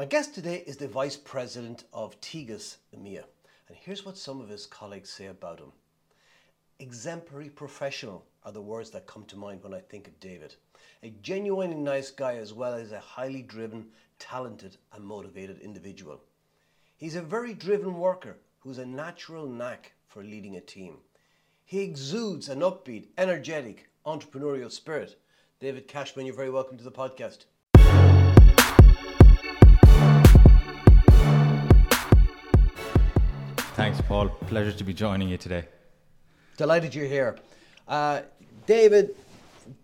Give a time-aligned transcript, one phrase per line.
[0.00, 3.22] My guest today is the Vice President of Tegus EMEA,
[3.68, 5.72] and here's what some of his colleagues say about him.
[6.78, 10.54] Exemplary professional are the words that come to mind when I think of David.
[11.02, 16.22] A genuinely nice guy as well as a highly driven, talented and motivated individual.
[16.96, 20.96] He's a very driven worker who's a natural knack for leading a team.
[21.66, 25.20] He exudes an upbeat, energetic, entrepreneurial spirit.
[25.60, 27.44] David Cashman, you're very welcome to the podcast.
[33.80, 34.28] Thanks, Paul.
[34.28, 35.64] Pleasure to be joining you today.
[36.58, 37.38] Delighted you're here.
[37.88, 38.20] Uh,
[38.66, 39.16] David,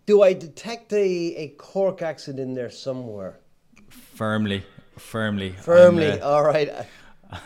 [0.05, 1.03] do I detect a,
[1.35, 3.39] a Cork accent in there somewhere?
[3.89, 4.63] Firmly,
[4.99, 5.49] firmly.
[5.53, 6.85] Firmly, uh, all right.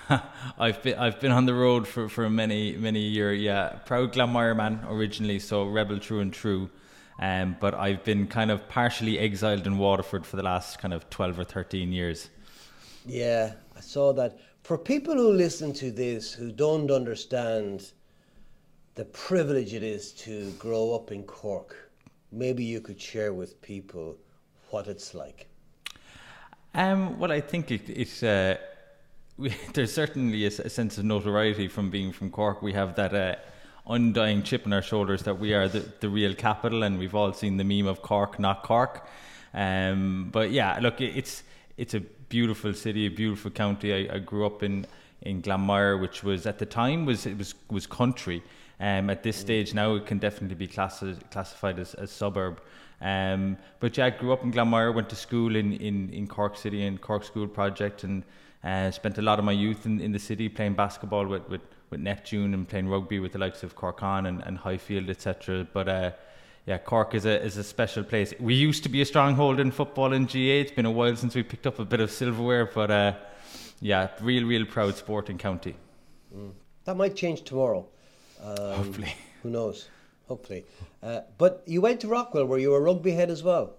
[0.59, 3.39] I've been I've been on the road for, for many many years.
[3.39, 6.69] Yeah, proud Glanmire man originally, so rebel true and true.
[7.17, 11.09] Um, but I've been kind of partially exiled in Waterford for the last kind of
[11.09, 12.29] twelve or thirteen years.
[13.05, 14.38] Yeah, I saw that.
[14.63, 17.91] For people who listen to this who don't understand
[18.95, 21.91] the privilege it is to grow up in Cork,
[22.31, 24.17] maybe you could share with people
[24.69, 25.47] what it's like.
[26.73, 28.58] Um, well, I think it, it uh,
[29.38, 32.61] we, there's certainly a, a, sense of notoriety from being from Cork.
[32.61, 33.36] We have that uh,
[33.88, 37.33] undying chip on our shoulders that we are the, the real capital, and we've all
[37.33, 39.08] seen the meme of Cork, not Cork.
[39.53, 41.43] Um, but yeah, look, it's
[41.77, 43.93] it's a beautiful city, a beautiful county.
[43.93, 44.87] I, I grew up in
[45.21, 48.41] in Glanmire, which was at the time was it was was country.
[48.79, 49.41] Um, at this mm.
[49.41, 52.59] stage now, it can definitely be classi- classified as a suburb.
[52.99, 56.57] Um, but yeah, I grew up in Glanmire, went to school in, in, in Cork
[56.57, 58.23] City and Cork School Project, and
[58.63, 61.61] uh, spent a lot of my youth in, in the city playing basketball with, with,
[61.91, 65.67] with Neptune and playing rugby with the likes of Cork Con and, and Highfield, etc.
[65.71, 66.11] But uh,
[66.66, 68.34] yeah, Cork is a is a special place.
[68.40, 70.62] We used to be a stronghold in football in GA.
[70.62, 73.14] It's been a while since we picked up a bit of silverware, but uh,
[73.80, 75.76] yeah, real real proud sporting county.
[76.36, 76.52] Mm.
[76.86, 77.88] That might change tomorrow.
[78.44, 79.88] Um, Hopefully, who knows?
[80.27, 80.66] Hopefully,
[81.02, 83.76] uh, but you went to Rockwell, where you were a rugby head as well.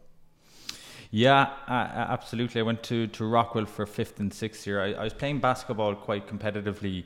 [1.14, 2.62] Yeah, uh, absolutely.
[2.62, 4.82] I went to, to Rockwell for fifth and sixth year.
[4.82, 7.04] I, I was playing basketball quite competitively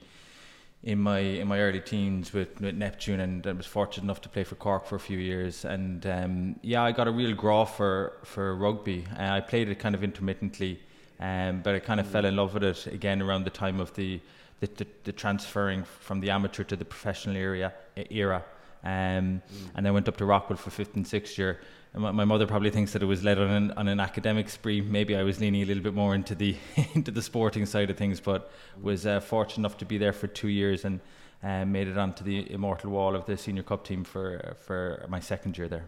[0.87, 4.29] in my in my early teens with, with Neptune, and I was fortunate enough to
[4.29, 5.65] play for Cork for a few years.
[5.65, 9.05] And um, yeah, I got a real draw for for rugby.
[9.19, 10.79] Uh, I played it kind of intermittently,
[11.19, 12.13] um, but I kind of mm.
[12.13, 14.21] fell in love with it again around the time of the
[14.61, 17.75] the, the, the transferring from the amateur to the professional area
[18.09, 18.45] era.
[18.85, 19.43] Um, mm.
[19.75, 21.59] And I went up to Rockwell for fifth and sixth year.
[21.97, 24.81] My, my mother probably thinks that it was led on an, on an academic spree.
[24.81, 26.57] Maybe I was leaning a little bit more into the
[26.95, 30.27] into the sporting side of things, but was uh, fortunate enough to be there for
[30.27, 31.01] two years and
[31.43, 35.21] uh, made it onto the immortal wall of the senior cup team for for my
[35.21, 35.87] second year there.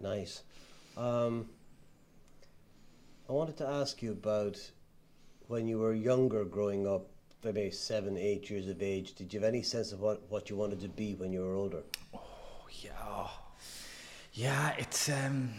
[0.00, 0.42] Nice.
[0.96, 1.48] Um,
[3.28, 4.58] I wanted to ask you about
[5.48, 7.08] when you were younger, growing up
[7.44, 10.56] maybe seven, eight years of age, did you have any sense of what, what you
[10.56, 11.82] wanted to be when you were older?
[12.14, 13.28] Oh, yeah.
[14.34, 15.50] Yeah, it's um,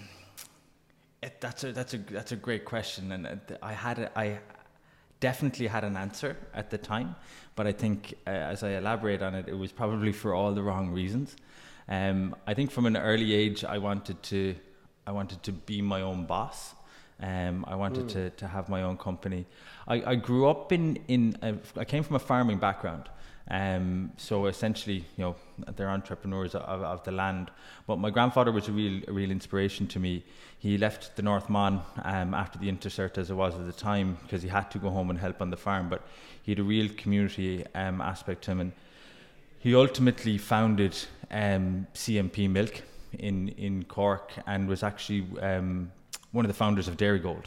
[1.22, 4.40] it, that's a that's a that's a great question, and uh, I had a, I
[5.20, 7.16] definitely had an answer at the time,
[7.56, 10.64] but I think uh, as I elaborate on it, it was probably for all the
[10.64, 11.36] wrong reasons.
[11.88, 14.56] Um, I think from an early age, I wanted to
[15.06, 16.74] I wanted to be my own boss.
[17.22, 18.14] Um, I wanted mm.
[18.14, 19.46] to, to have my own company.
[19.88, 23.08] I, I grew up in, in a, I came from a farming background.
[23.50, 25.36] Um, so essentially, you know,
[25.76, 27.52] they're entrepreneurs of, of, the land.
[27.88, 30.24] But my grandfather was a real, a real inspiration to me.
[30.60, 34.18] He left the North Mon um, after the Intercert as it was at the time
[34.24, 35.90] because he had to go home and help on the farm.
[35.90, 36.04] But
[36.42, 38.62] he had a real community um, aspect to him.
[38.62, 38.72] And
[39.60, 40.98] he ultimately founded
[41.30, 42.82] um, CMP Milk
[43.14, 45.92] in, in Cork and was actually um,
[46.32, 47.46] one of the founders of Dairy Dairygold.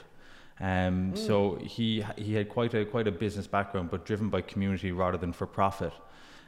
[0.60, 1.18] Um, mm.
[1.18, 5.18] So he he had quite a quite a business background, but driven by community rather
[5.18, 5.92] than for profit.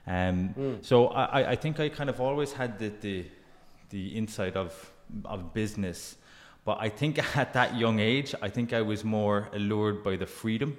[0.07, 0.85] Um, mm.
[0.85, 3.27] So I, I think I kind of always had the, the
[3.91, 4.93] the insight of
[5.27, 6.17] of business,
[6.65, 10.27] but I think at that young age, I think I was more allured by the
[10.27, 10.77] freedom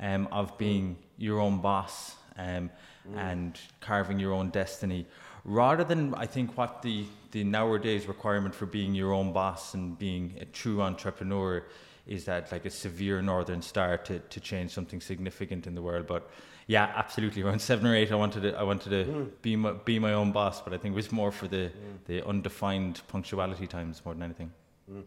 [0.00, 0.56] um, of hmm.
[0.58, 0.96] being mm.
[1.18, 2.70] your own boss um,
[3.08, 3.18] hmm.
[3.18, 5.06] and carving your own destiny,
[5.44, 9.96] rather than I think what the the nowadays requirement for being your own boss and
[9.96, 11.62] being a true entrepreneur
[12.06, 16.06] is that like a severe northern star to, to change something significant in the world.
[16.06, 16.30] But
[16.66, 17.42] yeah absolutely.
[17.44, 19.30] Around seven or eight i wanted to i wanted to mm.
[19.42, 22.04] be my be my own boss but i think it was more for the mm.
[22.06, 24.52] the undefined punctuality times more than anything.
[24.90, 25.04] Mm.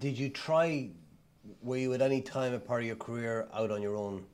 [0.00, 0.88] did you try
[1.62, 4.24] were you at any time a part of your career out on your own?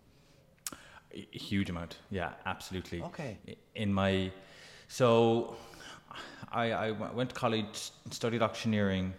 [1.15, 1.99] A huge amount.
[2.11, 3.03] Yeah absolutely.
[3.03, 3.39] Okay.
[3.75, 4.31] In my
[4.89, 5.57] so
[6.51, 9.15] I, I went to college studied auctioneering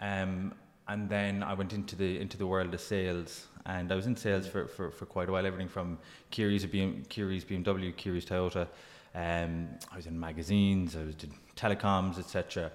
[0.00, 0.52] um,
[0.88, 4.16] and then I went into the into the world of sales, and I was in
[4.16, 5.46] sales for, for, for quite a while.
[5.46, 5.98] Everything from
[6.30, 8.68] Keary's, BM, Keary's BMW, Keary's Toyota.
[9.14, 12.72] Um, I was in magazines, I was in telecoms, etc.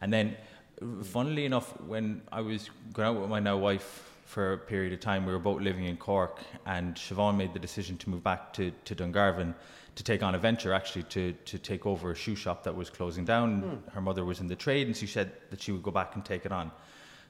[0.00, 0.36] And then,
[1.02, 5.00] funnily enough, when I was going out with my now wife for a period of
[5.00, 8.52] time, we were both living in Cork, and Siobhan made the decision to move back
[8.54, 9.54] to, to Dungarvan
[9.94, 12.88] to take on a venture, actually, to, to take over a shoe shop that was
[12.88, 13.62] closing down.
[13.62, 13.92] Mm.
[13.92, 16.24] Her mother was in the trade, and she said that she would go back and
[16.24, 16.70] take it on.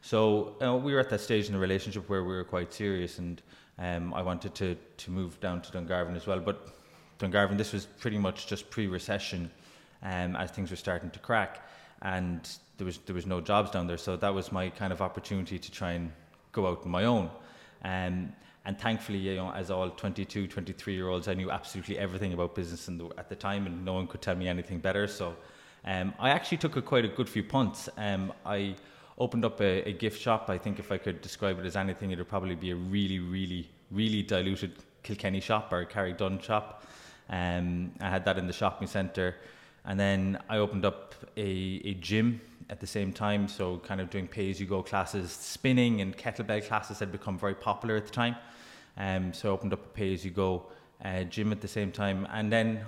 [0.03, 3.41] So we were at that stage in the relationship where we were quite serious, and
[3.79, 6.41] um, I wanted to to move down to Dungarvan as well.
[6.41, 6.75] But
[7.21, 9.49] Dungarvan, this was pretty much just pre-recession,
[10.03, 11.69] um, as things were starting to crack,
[12.03, 13.97] and there was there was no jobs down there.
[13.97, 16.11] So that was my kind of opportunity to try and
[16.51, 17.31] go out on my own.
[17.85, 18.33] Um,
[18.65, 22.55] and thankfully, you know, as all 22, 23 year olds, I knew absolutely everything about
[22.55, 25.07] business the, at the time, and no one could tell me anything better.
[25.07, 25.37] So
[25.85, 27.89] um, I actually took a, quite a good few punts.
[27.97, 28.77] Um, I
[29.19, 30.49] opened up a, a, gift shop.
[30.49, 33.19] I think if I could describe it as anything, it would probably be a really,
[33.19, 34.73] really, really diluted
[35.03, 36.85] Kilkenny shop or a Carraig Donn shop.
[37.29, 39.37] Um, I had that in the shopping centre.
[39.85, 44.11] And then I opened up a, a gym at the same time, so kind of
[44.11, 45.33] doing pay as you go classes.
[45.33, 48.37] Spinning and kettlebell classes had become very popular at the time.
[48.97, 50.67] Um, so I opened up a pay as you go
[51.05, 52.27] uh, gym at the same time.
[52.33, 52.85] And then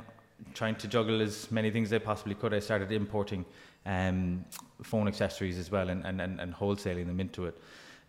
[0.53, 3.45] trying to juggle as many things as I possibly could, I started importing
[3.87, 4.45] um,
[4.83, 7.59] phone accessories as well and, and, and, and wholesaling them into it.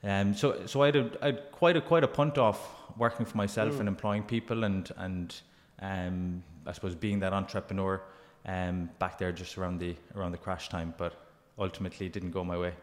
[0.04, 2.60] Um, so so I had, a, I had quite a quite a punt off
[2.98, 3.80] working for myself mm.
[3.81, 5.36] and employing people and and
[5.81, 8.01] um, I suppose being that entrepreneur
[8.45, 11.13] um, back there just around the around the crash time, but
[11.57, 12.74] ultimately it didn't go my way.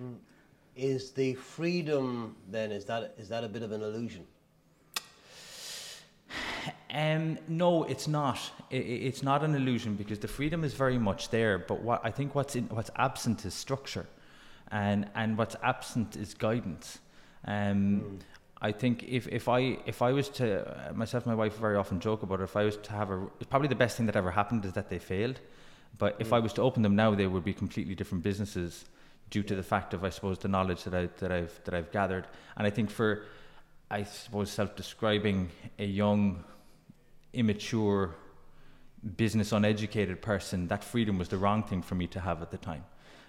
[0.00, 0.16] Mm.
[0.76, 4.26] Is the freedom then is that is that a bit of an illusion?
[6.92, 8.38] Um, no, it's not.
[8.70, 11.58] It, it's not an illusion because the freedom is very much there.
[11.58, 14.06] But what I think what's in, what's absent is structure,
[14.70, 16.98] and and what's absent is guidance.
[17.46, 18.18] Um, mm.
[18.62, 22.00] I think if, if I if I was to myself and my wife very often
[22.00, 22.44] joke about it.
[22.44, 24.90] If I was to have a, probably the best thing that ever happened is that
[24.90, 25.40] they failed.
[25.96, 26.22] But mm.
[26.22, 26.42] if I mm.
[26.42, 28.84] was to open them now, they would be completely different businesses
[29.30, 31.92] due to the fact of I suppose the knowledge that I that I've that I've
[31.92, 32.26] gathered.
[32.56, 33.22] And I think for
[33.90, 36.44] I suppose self-describing a young
[37.32, 38.14] immature,
[39.16, 42.58] business uneducated person, that freedom was the wrong thing for me to have at the
[42.58, 42.84] time.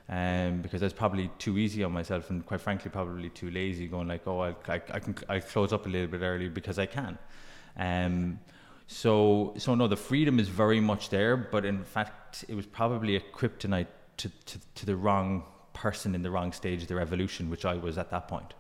[0.10, 3.88] Um, because I was probably too easy on myself and quite frankly probably too lazy
[3.88, 6.78] going like oh I, I, I can I close up a little bit early because
[6.80, 7.18] I can.
[7.78, 8.40] Um,
[8.88, 13.16] so so no the freedom is very much there but in fact it was probably
[13.16, 13.88] a kryptonite
[14.18, 17.76] to, to, to the wrong person in the wrong stage of their evolution which I
[17.76, 18.54] was at that point.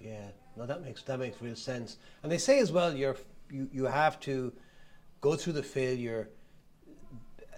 [0.00, 1.98] Yeah no that makes that makes real sense.
[2.24, 3.16] And they say as well you're
[3.52, 4.52] you, you have to
[5.20, 6.30] go through the failure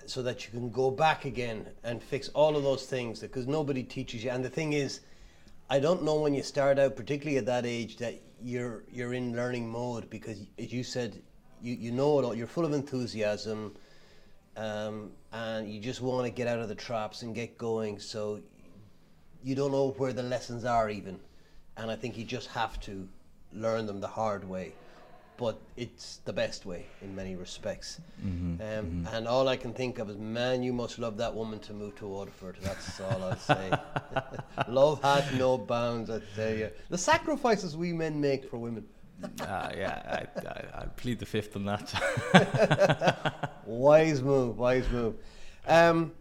[0.06, 3.82] so that you can go back again and fix all of those things because nobody
[3.82, 4.30] teaches you.
[4.30, 5.00] And the thing is,
[5.70, 9.34] I don't know when you start out, particularly at that age, that you're you're in
[9.34, 11.22] learning mode because, as you said,
[11.62, 12.34] you, you know it all.
[12.34, 13.74] You're full of enthusiasm,
[14.58, 17.98] um, and you just want to get out of the traps and get going.
[17.98, 18.40] So
[19.42, 21.18] you don't know where the lessons are even,
[21.78, 23.08] and I think you just have to
[23.54, 24.74] learn them the hard way
[25.36, 28.00] but it's the best way in many respects.
[28.24, 29.14] Mm-hmm, um, mm-hmm.
[29.14, 31.96] And all I can think of is, man, you must love that woman to move
[31.96, 32.56] to Waterford.
[32.62, 33.72] That's all I'll say.
[34.68, 36.70] love has no bounds, I tell you.
[36.88, 38.84] The sacrifices we men make for women.
[39.40, 43.52] uh, yeah, I, I, I, plead the fifth on that.
[43.64, 45.14] wise move, wise move.
[45.66, 46.12] Um,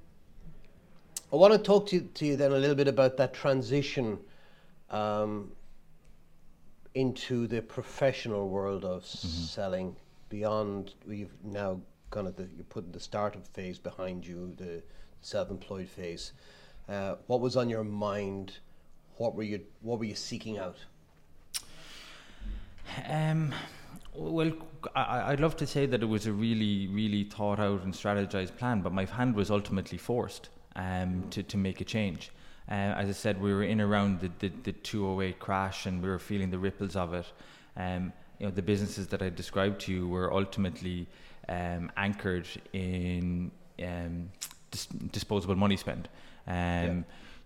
[1.31, 4.19] I want to talk to you, to you then a little bit about that transition
[4.91, 5.51] um,
[6.95, 9.27] into the professional world of mm-hmm.
[9.27, 9.95] selling
[10.29, 11.79] beyond you've now
[12.11, 14.81] kind of the, you're putting the startup phase behind you the
[15.21, 16.33] self-employed phase.
[16.87, 18.57] Uh, what was on your mind?
[19.17, 20.77] What were you what were you seeking out?
[23.09, 23.53] Um,
[24.13, 24.51] well
[24.95, 28.57] I, would love to say that it was a really really thought out and strategized
[28.57, 32.31] plan but my hand was ultimately forced um, to, to make a change
[32.69, 36.09] uh, as I said, we were in around the, the, the 208 crash and we
[36.09, 37.25] were feeling the ripples of it.
[37.75, 41.07] Um, you know, the businesses that I described to you were ultimately
[41.49, 43.51] um, anchored in
[43.83, 44.29] um,
[44.71, 46.07] dis- disposable money spend.
[46.47, 47.01] Um, yeah.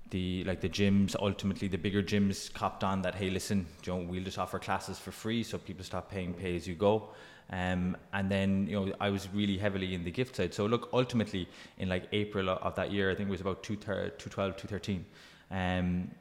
[0.09, 3.15] The like the gyms, ultimately the bigger gyms copped on that.
[3.15, 6.55] Hey, listen, you know, we'll just offer classes for free, so people stop paying pay
[6.55, 7.09] as you go.
[7.49, 10.53] Um, and then you know I was really heavily in the gift side.
[10.53, 14.57] So look, ultimately in like April of that year, I think it was about 212,
[14.57, 15.05] 213.
[15.49, 16.11] Um,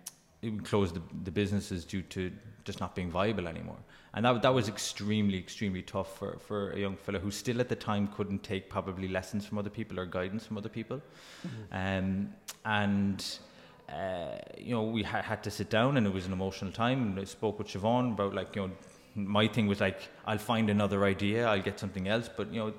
[0.42, 2.30] it closed the, the businesses due to
[2.64, 3.78] just not being viable anymore.
[4.14, 7.68] And that, that was extremely, extremely tough for, for a young fellow who still at
[7.68, 11.02] the time couldn't take probably lessons from other people or guidance from other people.
[11.46, 11.76] Mm-hmm.
[11.76, 13.38] Um, and
[13.88, 17.02] uh, you know, we ha- had to sit down, and it was an emotional time.
[17.02, 18.70] And I spoke with Siobhan about like, you know,
[19.16, 22.28] my thing was like, I'll find another idea, I'll get something else.
[22.34, 22.72] But you know,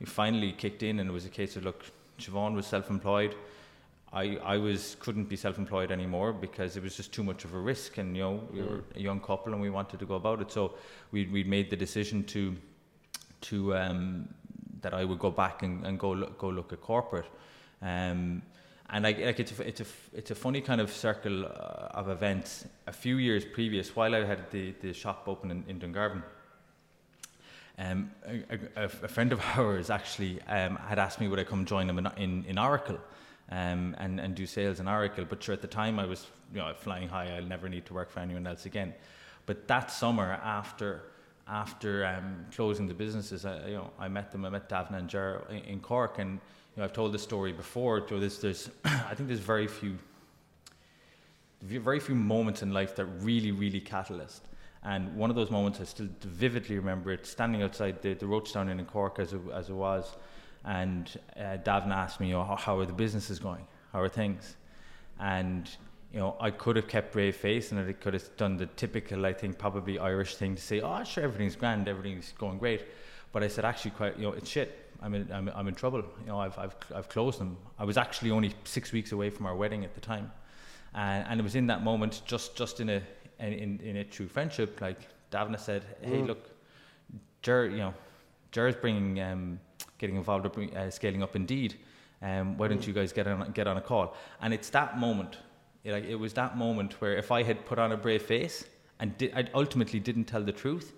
[0.00, 1.84] it finally kicked in, and it was a case of look,
[2.18, 3.34] Siobhan was self-employed.
[4.12, 7.58] I, I was couldn't be self-employed anymore because it was just too much of a
[7.58, 10.40] risk, and you know we were a young couple and we wanted to go about
[10.40, 10.52] it.
[10.52, 10.74] So
[11.10, 12.56] we we made the decision to
[13.42, 14.28] to um,
[14.82, 17.26] that I would go back and, and go look, go look at corporate.
[17.82, 18.42] Um,
[18.90, 21.48] and like, like it's a, it's a it's a funny kind of circle uh,
[21.94, 22.66] of events.
[22.86, 26.22] A few years previous, while I had the, the shop open in, in Dungarvan,
[27.78, 31.64] um, a, a, a, friend of ours actually um, had asked me would I come
[31.64, 32.98] join them in, in, in Oracle
[33.50, 35.24] um, and, and do sales in Oracle.
[35.28, 37.34] But sure, at the time I was you know flying high.
[37.36, 38.94] I'll never need to work for anyone else again.
[39.46, 41.02] But that summer after
[41.46, 44.44] after um, closing the businesses, I, you know, I met them.
[44.44, 46.40] I met Davna and Ger in, in Cork, and
[46.80, 48.06] know, I've told this story before.
[48.08, 49.98] So there's, there's I think there's very few,
[51.62, 54.46] very few moments in life that really, really catalyst.
[54.82, 58.70] And one of those moments, I still vividly remember it, standing outside the, the Rochestown
[58.70, 60.16] Inn in Cork as it, as it was,
[60.64, 63.66] and uh, Davna asked me, oh, how are the businesses going?
[63.92, 64.56] How are things?
[65.20, 65.70] And
[66.12, 69.26] you know, I could have kept brave face and I could have done the typical,
[69.26, 72.84] I think, probably Irish thing to say, oh, sure, everything's grand, everything's going great.
[73.32, 74.83] But I said, actually, quite, you know, it's shit.
[75.04, 76.02] I'm in, I'm, I'm in trouble.
[76.22, 77.56] You know, I've, I've, I've closed them.
[77.78, 80.32] I was actually only six weeks away from our wedding at the time.
[80.94, 83.02] And, and it was in that moment, just, just in a,
[83.38, 86.26] in, in a true friendship, like Davna said, hey, mm.
[86.26, 86.50] look,
[87.42, 87.94] Jer, you know,
[88.50, 89.60] Jer's bringing, um,
[89.98, 91.74] getting involved with uh, scaling up Indeed.
[92.22, 92.86] Um, why don't mm.
[92.86, 94.16] you guys get on, get on a call?
[94.40, 95.36] And it's that moment
[95.84, 98.64] it, like it was that moment where if I had put on a brave face
[98.98, 100.94] and di- I ultimately didn't tell the truth,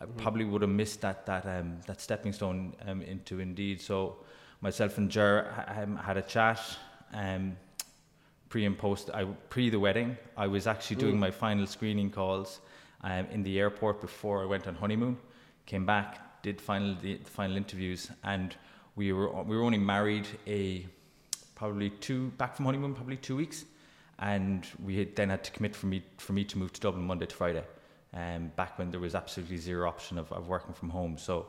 [0.00, 0.18] I mm-hmm.
[0.18, 3.80] probably would have missed that that um, that stepping stone um, into Indeed.
[3.80, 4.16] So
[4.60, 6.60] myself and Jer um, had a chat.
[7.12, 7.56] Um,
[8.48, 11.20] pre and post, I pre the wedding, I was actually doing mm.
[11.20, 12.60] my final screening calls
[13.02, 15.16] um, in the airport before I went on honeymoon.
[15.66, 18.56] Came back, did final the, the final interviews, and
[18.96, 20.86] we were we were only married a
[21.54, 23.64] probably two back from honeymoon, probably two weeks
[24.20, 27.06] and we had then had to commit for me for me to move to Dublin
[27.06, 27.64] Monday to Friday,
[28.14, 31.16] um, back when there was absolutely zero option of, of working from home.
[31.16, 31.46] So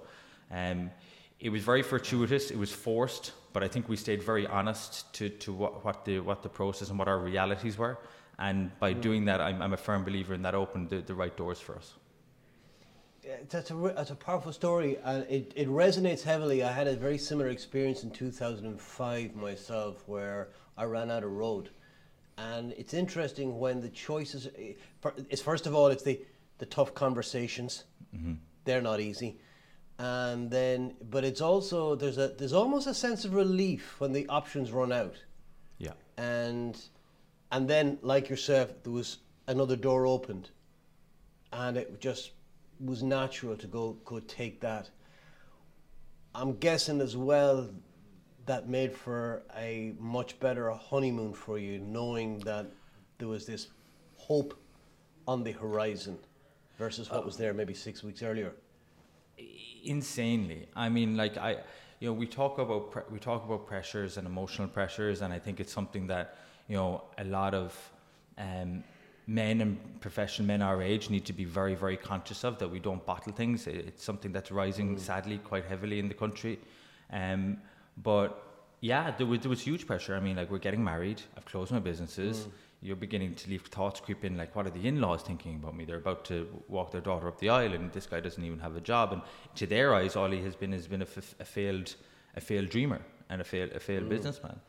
[0.52, 0.92] um,
[1.40, 2.52] it was very fortuitous.
[2.52, 6.20] It was forced, but I think we stayed very honest to, to what, what the
[6.20, 7.98] what the process and what our realities were.
[8.38, 9.02] And by mm.
[9.02, 11.76] doing that, I'm, I'm a firm believer in that opened the, the right doors for
[11.76, 11.94] us.
[13.50, 16.64] That's a, that's a powerful story, and it, it resonates heavily.
[16.64, 21.70] I had a very similar experience in 2005 myself, where I ran out of road
[22.38, 24.48] and it's interesting when the choices
[25.30, 26.20] is first of all it's the
[26.62, 27.86] the tough conversations.
[28.16, 28.34] Mm-hmm.
[28.66, 29.40] they're not easy.
[29.98, 34.28] And then but it's also there's a there's almost a sense of relief when the
[34.28, 35.16] options run out.
[35.80, 35.96] Yeah.
[36.18, 36.80] And
[37.52, 40.52] and then like yourself there was another door opened.
[41.52, 42.32] And it just
[42.80, 44.90] was natural to go go take that.
[46.36, 47.70] I'm guessing as well
[48.46, 52.66] that made for a much better honeymoon for you, knowing that
[53.18, 53.68] there was this
[54.18, 54.54] hope
[55.28, 56.18] on the horizon
[56.82, 58.52] versus what was there maybe six weeks earlier?
[59.84, 60.62] Insanely.
[60.86, 61.52] I mean, like I,
[62.00, 65.40] you know, we talk about pre- we talk about pressures and emotional pressures, and I
[65.46, 66.26] think it's something that
[66.70, 67.70] you know a lot of
[68.46, 68.84] um,
[69.28, 69.72] men and
[70.08, 73.34] professional men our age need to be very, very conscious of that we don't bottle
[73.42, 73.68] things.
[73.68, 75.00] It's something that's rising mm.
[75.00, 76.56] sadly quite heavily in the country.
[77.22, 77.58] Um,
[78.10, 78.30] but
[78.92, 80.14] yeah, there was there was huge pressure.
[80.20, 81.20] I mean, like we're getting married.
[81.36, 82.36] I've closed my businesses.
[82.38, 82.52] Mm.
[82.84, 85.86] You're beginning to leave thoughts creep in, like what are the in-laws thinking about me?
[85.86, 88.76] They're about to walk their daughter up the aisle, and this guy doesn't even have
[88.76, 89.14] a job.
[89.14, 89.22] And
[89.56, 91.96] to their eyes, all he has been has been a, f- a failed
[92.36, 94.10] a failed dreamer and a failed a failed mm.
[94.10, 94.60] businessman.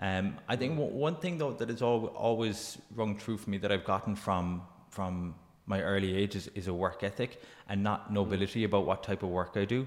[0.00, 3.58] Um, I think w- one thing though that has al- always rung true for me
[3.58, 8.10] that I've gotten from from my early age is, is a work ethic and not
[8.10, 8.14] mm.
[8.14, 8.66] nobility mm.
[8.66, 9.86] about what type of work I do.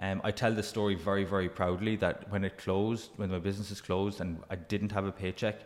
[0.00, 3.70] Um, I tell the story very, very proudly that when it closed, when my business
[3.70, 5.56] is closed and I didn't have a paycheck,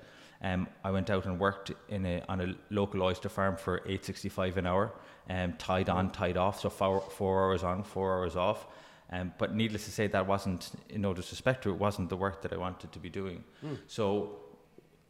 [0.42, 4.57] um, I went out and worked in a, on a local oyster farm for 8.65
[4.57, 4.92] an hour,
[5.28, 8.66] um, tied on, tied off, so four, four hours on, four hours off.
[9.11, 12.42] Um, but needless to say, that wasn't, in no disrespect to it, wasn't the work
[12.42, 13.42] that I wanted to be doing.
[13.64, 13.78] Mm.
[13.87, 14.40] So,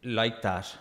[0.03, 0.73] like that,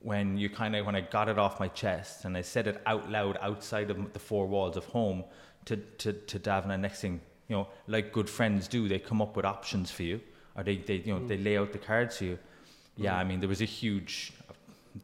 [0.00, 2.80] when you kind of when I got it off my chest and I said it
[2.86, 5.24] out loud outside of the four walls of home
[5.64, 9.36] to to to Davna, next thing you know, like good friends do, they come up
[9.36, 10.20] with options for you,
[10.56, 11.28] or they, they you know, mm.
[11.28, 12.38] they lay out the cards for you.
[12.96, 13.18] Yeah, mm.
[13.18, 14.32] I mean, there was a huge,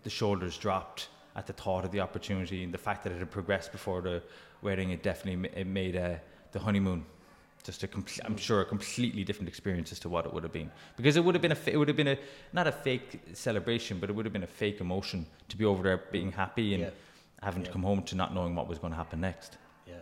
[0.02, 3.30] the shoulders dropped at the thought of the opportunity and the fact that it had
[3.30, 4.22] progressed before the
[4.62, 4.90] wedding.
[4.90, 6.14] It definitely it made uh,
[6.52, 7.04] the honeymoon
[7.62, 10.52] just a complete, I'm sure a completely different experience as to what it would have
[10.52, 12.18] been because it would have been a it would have been a
[12.54, 15.82] not a fake celebration but it would have been a fake emotion to be over
[15.82, 16.90] there being happy and Yeah.
[17.42, 19.58] having to come home to not knowing what was going to happen next.
[19.86, 19.94] Yeah,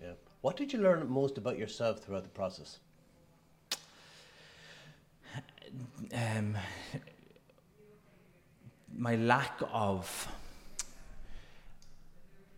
[0.00, 0.12] yeah.
[0.40, 2.78] What did you learn most about yourself throughout the process?
[6.14, 6.56] um,
[8.96, 10.28] my lack of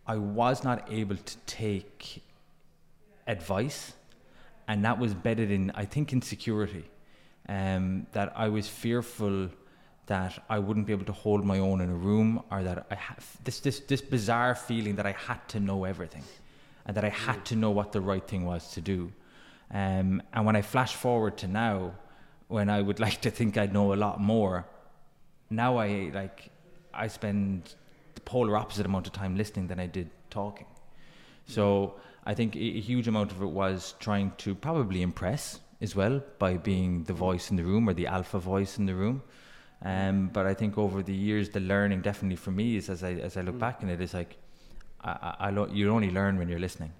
[0.05, 2.21] I was not able to take
[3.27, 3.93] advice
[4.67, 6.85] and that was bedded in I think insecurity
[7.47, 9.49] um, that I was fearful
[10.05, 12.95] that I wouldn't be able to hold my own in a room or that I
[12.95, 16.23] have this this this bizarre feeling that I had to know everything
[16.85, 19.11] and that I had to know what the right thing was to do.
[19.71, 21.93] Um, and when I flash forward to now
[22.47, 24.65] when I would like to think I know a lot more
[25.55, 26.49] now I like
[26.93, 27.75] I spend
[28.15, 30.67] the polar opposite amount of time listening than I did talking.
[31.47, 31.95] So
[32.25, 36.55] I think a, huge amount of it was trying to probably impress as well by
[36.55, 39.21] being the voice in the room or the alpha voice in the room.
[39.81, 43.13] Um, but I think over the years, the learning definitely for me is as I
[43.13, 44.37] as I look back in it is like
[45.01, 46.93] I, I, I lo- you only learn when you're listening.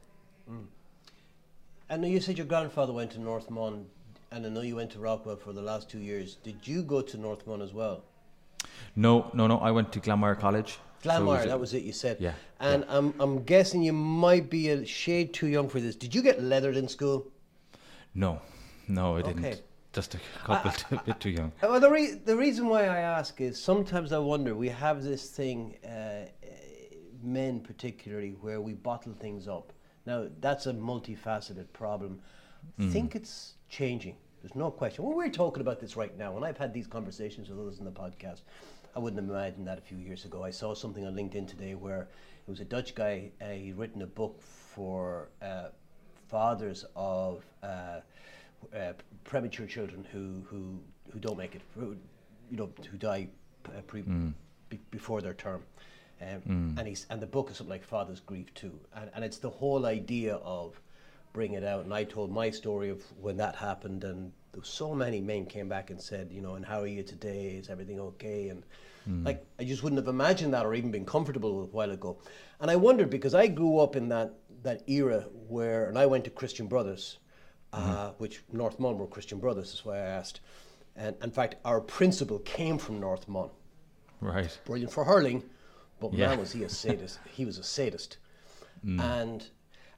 [1.89, 3.85] And you said your grandfather went to North Mon,
[4.31, 6.35] and I know you went to Rockwell for the last two years.
[6.43, 8.03] Did you go to North Mon as well?
[8.95, 9.57] No, no, no.
[9.59, 10.79] I went to Glanmire College.
[11.03, 11.83] So was- that was it.
[11.83, 12.17] You said.
[12.19, 15.95] Yeah, And I'm I'm guessing you might be a shade too young for this.
[15.95, 17.27] Did you get leathered in school?
[18.15, 18.39] No,
[18.87, 19.61] no, I didn't.
[19.91, 21.51] Just a couple, a bit too young.
[21.61, 25.29] Well, the, re- the reason why I ask is sometimes I wonder we have this
[25.29, 26.25] thing, uh,
[27.21, 29.71] men particularly, where we bottle things up.
[30.07, 32.21] Now, that's a multifaceted problem.
[32.79, 34.15] I think it's changing.
[34.43, 35.05] There's no question.
[35.05, 37.85] Well, we're talking about this right now, and I've had these conversations with others in
[37.85, 38.41] the podcast.
[38.93, 40.43] I wouldn't have imagined that a few years ago.
[40.43, 42.01] I saw something on LinkedIn today where
[42.45, 45.69] it was a Dutch guy, uh, he'd written a book for uh,
[46.27, 48.01] fathers of uh,
[48.75, 50.77] uh, premature children who, who,
[51.11, 51.95] who don't make it, who,
[52.51, 53.29] you know, who die
[53.67, 55.63] uh, pre, be, before their term.
[56.21, 59.39] Um, And he's and the book is something like Father's Grief too, and and it's
[59.39, 60.79] the whole idea of
[61.33, 61.83] bring it out.
[61.83, 65.67] And I told my story of when that happened, and there so many men came
[65.67, 67.55] back and said, you know, and how are you today?
[67.59, 68.49] Is everything okay?
[68.49, 68.63] And
[69.05, 69.25] hmm.
[69.25, 72.19] like I just wouldn't have imagined that or even been comfortable a while ago.
[72.61, 76.23] And I wondered because I grew up in that that era where, and I went
[76.23, 77.17] to Christian Brothers,
[77.73, 78.09] uh, mm-hmm.
[78.17, 79.71] which North Mon were Christian Brothers.
[79.71, 80.39] That's why I asked.
[80.95, 83.49] And in fact, our principal came from North Mon.
[84.21, 84.57] Right.
[84.63, 85.43] brilliant for hurling,
[85.99, 86.29] but Yeah.
[86.29, 87.19] man was he a sadist.
[87.29, 88.17] he was a sadist,
[88.83, 88.99] hmm.
[89.01, 89.49] and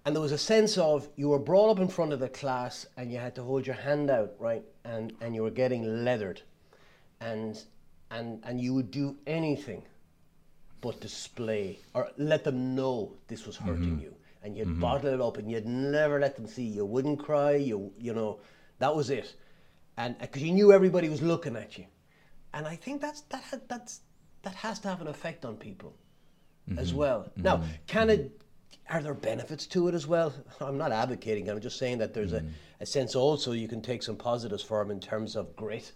[0.05, 2.85] and there was a sense of you were brought up in front of the class
[2.95, 6.41] and you had to hold your hand out, right, and and you were getting leathered,
[7.19, 7.63] and
[8.11, 9.81] and and you would do anything
[10.81, 14.01] but display or let them know this was hurting mm-hmm.
[14.01, 14.81] you, and you'd mm-hmm.
[14.81, 16.63] bottle it up and you'd never let them see.
[16.63, 17.55] You wouldn't cry.
[17.55, 18.39] You you know
[18.77, 19.35] that was it,
[19.97, 21.85] and uh, because you knew everybody was looking at you,
[22.53, 24.01] and I think that's that ha- that's
[24.43, 25.95] that has to have an effect on people
[26.77, 26.97] as mm-hmm.
[26.97, 27.31] well.
[27.35, 28.41] Now, can it?
[28.89, 30.33] Are there benefits to it as well?
[30.61, 31.49] I'm not advocating.
[31.49, 32.43] I'm just saying that there's a,
[32.79, 35.91] a sense also you can take some positives from in terms of grit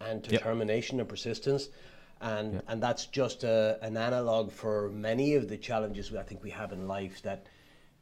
[0.00, 1.68] and determination and persistence,
[2.20, 6.50] and and that's just a, an analog for many of the challenges I think we
[6.50, 7.46] have in life that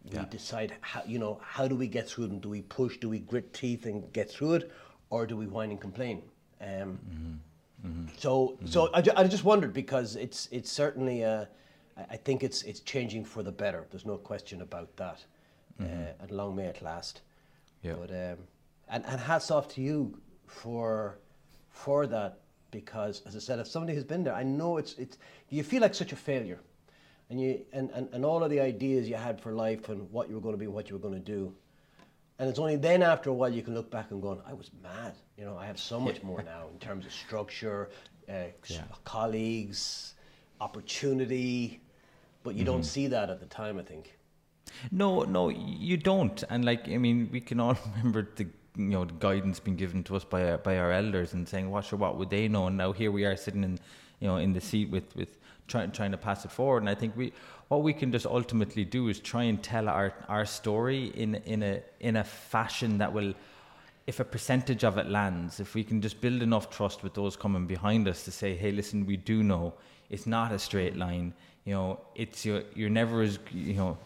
[0.05, 2.38] we decide how you know how do we get through them?
[2.38, 2.99] Do we push?
[2.99, 4.73] Do we grit teeth and get through it,
[5.11, 6.23] or do we whine and complain?
[6.61, 6.99] Um,
[8.17, 11.47] so, so I, I just wondered because it's it's certainly uh,
[11.99, 13.87] I I think it's it's changing for the better.
[13.91, 15.25] There's no question about that,
[15.81, 15.85] uh,
[16.23, 17.23] and long may it last.
[17.83, 17.95] Yeah.
[18.01, 18.39] But um,
[18.89, 21.19] and and hats off to you for
[21.71, 22.39] for that
[22.71, 25.19] because as I said, if somebody has been there, I know it's it's
[25.51, 26.61] you feel like such a failure,
[27.31, 30.29] and you and, and, and all of the ideas you had for life and what
[30.29, 31.55] you were going to be, what you were going to do.
[32.41, 34.71] And it's only then after a while you can look back and go, I was
[34.81, 35.15] mad.
[35.37, 37.91] You know, I have so much more now in terms of structure,
[38.29, 40.15] uh, s- colleagues,
[40.61, 41.81] opportunity,
[42.49, 42.97] but you don't mm-hmm.
[42.97, 44.17] see that at the time, I think.
[44.91, 46.43] No, no, you don't.
[46.49, 50.03] And like, I mean, we can all remember the you know the guidance being given
[50.05, 52.69] to us by our, by our elders and saying, "What sure, what would they know?"
[52.69, 53.79] And now here we are sitting in,
[54.21, 56.83] you know, in the seat with with trying trying to pass it forward.
[56.85, 57.35] And I think we
[57.69, 61.63] what we can just ultimately do is try and tell our our story in in
[61.63, 63.35] a in a fashion that will.
[64.07, 67.37] If a percentage of it lands, if we can just build enough trust with those
[67.37, 69.75] coming behind us to say, "Hey, listen, we do know
[70.11, 71.35] it's not a straight line.
[71.68, 73.98] You know, it's your you're never as you know."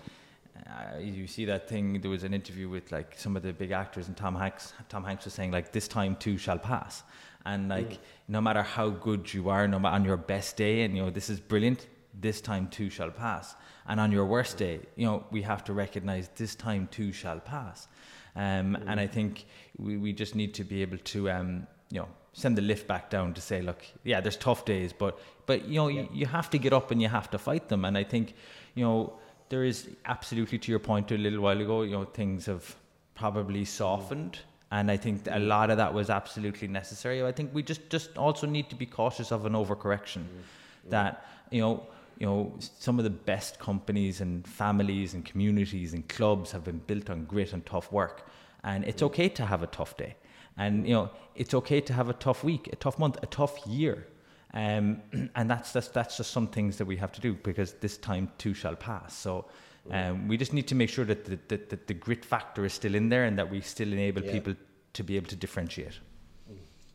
[0.67, 2.01] uh, you see that thing.
[2.01, 4.73] There was an interview with like some of the big actors, and Tom Hanks.
[4.89, 7.05] Tom Hanks was saying like, "This time too shall pass,"
[7.45, 10.97] and like, no matter how good you are, no matter on your best day, and
[10.97, 11.87] you know this is brilliant.
[12.21, 13.55] This time too shall pass,
[13.87, 17.41] and on your worst day, you know we have to recognize this time too shall
[17.41, 17.89] pass,
[18.35, 19.45] Um, And I think
[19.79, 23.11] we, we just need to be able to, um, you know, send the lift back
[23.11, 26.51] down to say, look, yeah, there's tough days, but but you know, you, you have
[26.51, 27.85] to get up and you have to fight them.
[27.85, 28.35] And I think,
[28.75, 29.15] you know,
[29.49, 32.77] there is absolutely to your point a little while ago, you know, things have
[33.15, 33.65] probably mm-hmm.
[33.65, 34.39] softened.
[34.71, 35.49] And I think a mm-hmm.
[35.49, 37.23] lot of that was absolutely necessary.
[37.23, 40.23] I think we just, just also need to be cautious of an overcorrection.
[40.23, 40.91] Mm-hmm.
[40.91, 41.87] That, you know,
[42.19, 46.79] you know, some of the best companies and families and communities and clubs have been
[46.87, 48.29] built on grit and tough work.
[48.65, 50.17] And it's okay to have a tough day.
[50.57, 53.67] And, you know, it's okay to have a tough week, a tough month, a tough
[53.67, 54.07] year.
[54.55, 55.01] Um,
[55.35, 58.31] and that's, that's, that's just some things that we have to do because this time
[58.39, 59.15] too shall pass.
[59.17, 59.47] So
[59.91, 62.73] um, we just need to make sure that the, that, that the grit factor is
[62.73, 64.33] still in there and that we still enable Yeah.
[64.33, 64.55] people
[64.93, 65.99] to be able to differentiate.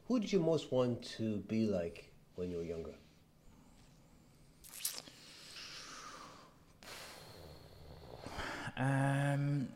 [0.08, 2.94] Who did you most want to be like when you were younger?
[8.78, 9.68] Um,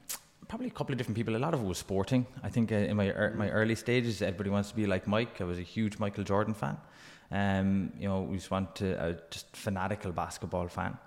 [0.48, 1.36] probably a couple of different people.
[1.36, 2.26] A lot of it was sporting.
[2.44, 5.41] I think uh, in my er, my early stages, everybody wants to be like Mike.
[5.41, 6.78] I was a huge Michael Jordan fan.
[7.32, 10.98] Um, you know, we just want to uh, just fanatical basketball fan.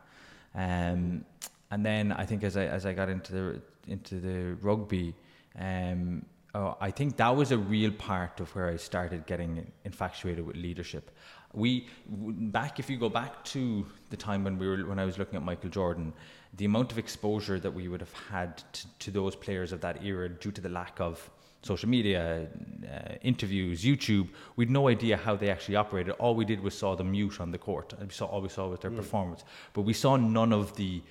[0.55, 1.25] Um,
[1.71, 5.15] and then I think as I as I got into the into the rugby,
[5.59, 10.47] um, oh, I think that was a real part of where I started getting infatuated
[10.47, 11.11] with leadership.
[11.53, 15.19] We back if you go back to the time when we were when I was
[15.19, 16.13] looking at Michael Jordan,
[16.57, 20.05] the amount of exposure that we would have had to, to those players of that
[20.05, 21.31] era due to the lack of
[21.65, 22.47] social media,
[22.93, 26.15] uh, interviews, YouTube, we'd no idea how they actually operated.
[26.19, 28.49] All we did was saw them mute on the court, and we saw all we
[28.49, 29.45] saw was their performance.
[29.73, 31.03] But we saw none of the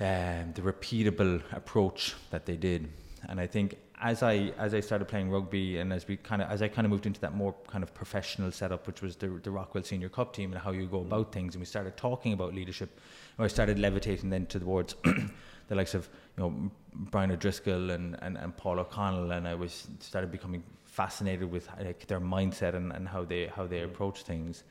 [0.00, 2.88] um, the repeatable approach that they did.
[3.28, 6.50] And I think as I as I started playing rugby and as we kind of
[6.50, 9.28] as I kind of moved into that more kind of professional setup, which was the
[9.42, 12.32] the Rockwell Senior Cup team and how you go about things, and we started talking
[12.32, 12.98] about leadership,
[13.38, 14.94] or I started levitating then towards
[15.70, 19.88] the likes of you know Brian O'Driscoll and, and, and Paul O'Connell, and I was
[20.00, 24.64] started becoming fascinated with like their mindset and, and how they how they approach things.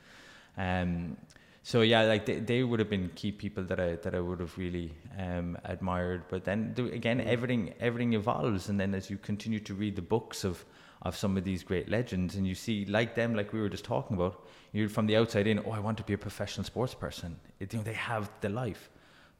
[0.56, 1.16] Um,
[1.62, 4.40] so yeah, like they, they would have been key people that I that I would
[4.40, 6.24] have really um, admired.
[6.28, 10.44] But then again, everything everything evolves, and then as you continue to read the books
[10.44, 10.64] of
[11.02, 13.84] of some of these great legends, and you see like them, like we were just
[13.84, 15.58] talking about, you're from the outside in.
[15.60, 17.40] Oh, I want to be a professional sports person.
[17.58, 18.90] It, you know, they have the life,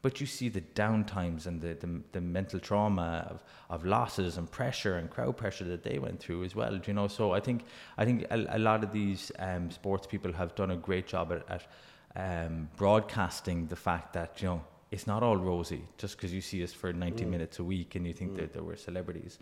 [0.01, 4.49] but you see the downtimes and the, the, the mental trauma of, of losses and
[4.49, 6.79] pressure and crowd pressure that they went through as well.
[6.85, 7.65] You know, so I think
[7.97, 11.31] I think a, a lot of these um, sports people have done a great job
[11.31, 11.67] at, at
[12.15, 16.63] um, broadcasting the fact that you know it's not all rosy just because you see
[16.63, 19.39] us for 90 minutes a week and you think that, that we're celebrities.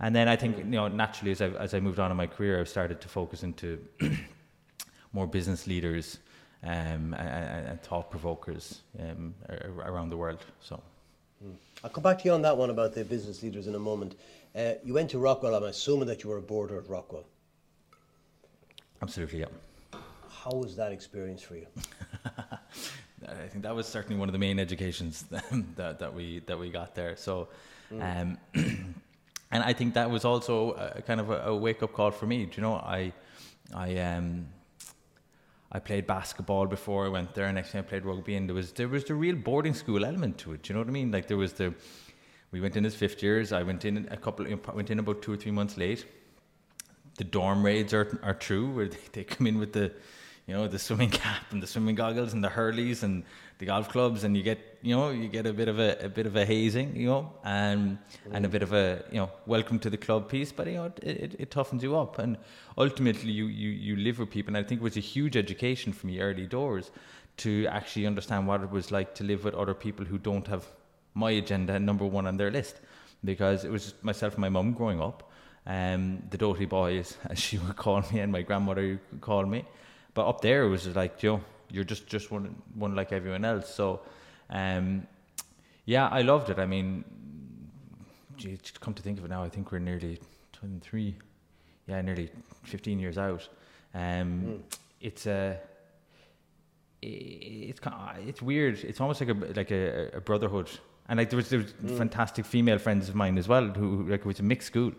[0.00, 2.26] And then I think you know naturally as I as I moved on in my
[2.26, 3.78] career, I've started to focus into
[5.12, 6.18] more business leaders
[6.62, 9.34] um, and, and thought provokers um,
[9.84, 10.38] around the world.
[10.60, 10.80] So.
[11.84, 14.16] I'll come back to you on that one about the business leaders in a moment.
[14.56, 15.54] Uh, you went to Rockwell.
[15.54, 17.24] I'm assuming that you were a boarder at Rockwell.
[19.00, 19.46] Absolutely, yeah.
[20.28, 21.66] How was that experience for you?
[23.28, 25.22] I think that was certainly one of the main educations
[25.76, 27.16] that, that we that we got there.
[27.16, 27.48] So,
[28.00, 28.94] um, and
[29.52, 32.46] I think that was also a, kind of a, a wake up call for me.
[32.46, 33.12] Do you know, I
[33.74, 34.46] I um
[35.70, 38.54] I played basketball before I went there, and next thing I played rugby, and there
[38.54, 40.68] was there was the real boarding school element to it.
[40.68, 41.10] You know what I mean?
[41.10, 41.74] Like there was the
[42.50, 43.52] we went in as fifth years.
[43.52, 46.06] I went in a couple went in about two or three months late.
[47.16, 49.92] The dorm raids are are true, where they, they come in with the
[50.46, 53.24] you know the swimming cap and the swimming goggles and the hurleys and
[53.58, 56.08] the golf clubs, and you get you know you get a bit of a, a
[56.08, 57.98] bit of a hazing, you know, and
[58.32, 60.84] and a bit of a you know welcome to the club piece, but you know
[60.84, 62.38] it, it, it toughens you up, and
[62.76, 65.92] ultimately you, you you live with people, and I think it was a huge education
[65.92, 66.90] for me early doors
[67.38, 70.66] to actually understand what it was like to live with other people who don't have
[71.14, 72.80] my agenda number one on their list,
[73.24, 75.30] because it was myself and my mum growing up,
[75.66, 79.64] um, the doty boys as she would call me, and my grandmother would call me.
[80.14, 83.72] But up there, it was like, Joe, you're just just one one like everyone else.
[83.74, 84.00] So,
[84.50, 85.06] um,
[85.84, 86.58] yeah, I loved it.
[86.58, 87.04] I mean,
[88.36, 90.18] gee, to come to think of it now, I think we're nearly
[90.52, 91.14] 23,
[91.86, 92.30] yeah, nearly
[92.64, 93.48] 15 years out.
[93.94, 94.62] Um,
[95.00, 95.58] It's a,
[97.00, 98.78] it's kind of, it's weird.
[98.80, 100.68] It's almost like a like a, a brotherhood.
[101.08, 104.20] And like there was there was fantastic female friends of mine as well who like
[104.20, 104.92] it was a mixed school.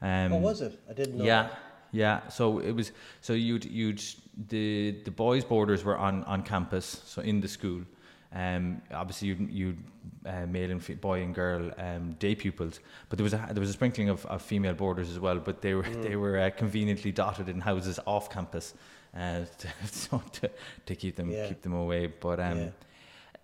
[0.00, 0.78] Um, what was it?
[0.88, 1.24] I didn't know.
[1.24, 1.58] yeah, that.
[1.92, 2.28] Yeah.
[2.28, 2.92] So it was.
[3.20, 4.02] So you'd you'd
[4.48, 7.82] the the boys' borders were on on campus, so in the school.
[8.30, 9.78] Um, obviously you'd you'd
[10.26, 13.70] uh, male and boy and girl um, day pupils, but there was a there was
[13.70, 15.38] a sprinkling of, of female boarders as well.
[15.38, 18.74] But they were they were uh, conveniently dotted in houses off campus,
[19.16, 20.50] uh, to, so to
[20.86, 21.48] to keep them Yeah.
[21.48, 22.06] keep them away.
[22.08, 22.68] But um, Yeah.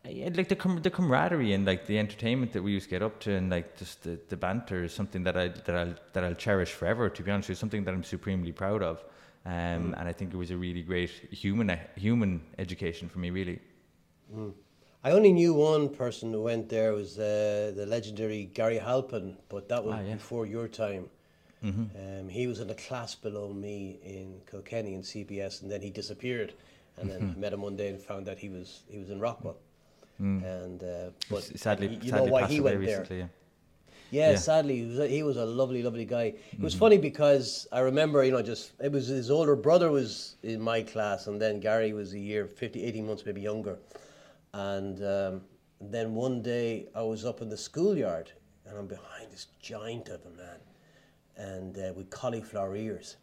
[0.08, 3.02] Yeah, like the com- the camaraderie and like the entertainment that we used to get
[3.02, 6.24] up to and like just the, the banter is something that I that I'll that
[6.24, 7.08] I'll cherish forever.
[7.08, 9.02] To be honest, it's something that I'm supremely proud of,
[9.46, 9.98] um, mm.
[9.98, 13.30] and I think it was a really great human human education for me.
[13.30, 13.60] Really.
[14.34, 14.52] Mm.
[15.02, 19.36] I only knew one person who went there it was uh, the legendary Gary Halpin,
[19.48, 20.14] but that was ah, yeah.
[20.14, 21.10] before your time.
[21.62, 22.20] Mm-hmm.
[22.20, 25.90] Um, he was in a class below me in Kilkenny in CBS, and then he
[25.90, 26.52] disappeared.
[26.96, 27.40] And then mm-hmm.
[27.40, 29.56] met him one day and found out he was he was in Rockwell.
[30.20, 30.44] Mm.
[30.44, 33.07] And uh, but sadly, you sadly know why he went there.
[33.11, 33.27] yeah.
[34.11, 36.22] Yeah, yeah, sadly, he was, a, he was a lovely, lovely guy.
[36.22, 36.62] It mm-hmm.
[36.62, 40.61] was funny because I remember, you know, just it was his older brother was in
[40.61, 43.77] my class, and then Gary was a year, 50, 18 months maybe younger.
[44.53, 45.40] And um,
[45.81, 48.31] then one day I was up in the schoolyard,
[48.66, 50.61] and I'm behind this giant of a man,
[51.37, 53.16] and uh, with cauliflower ears.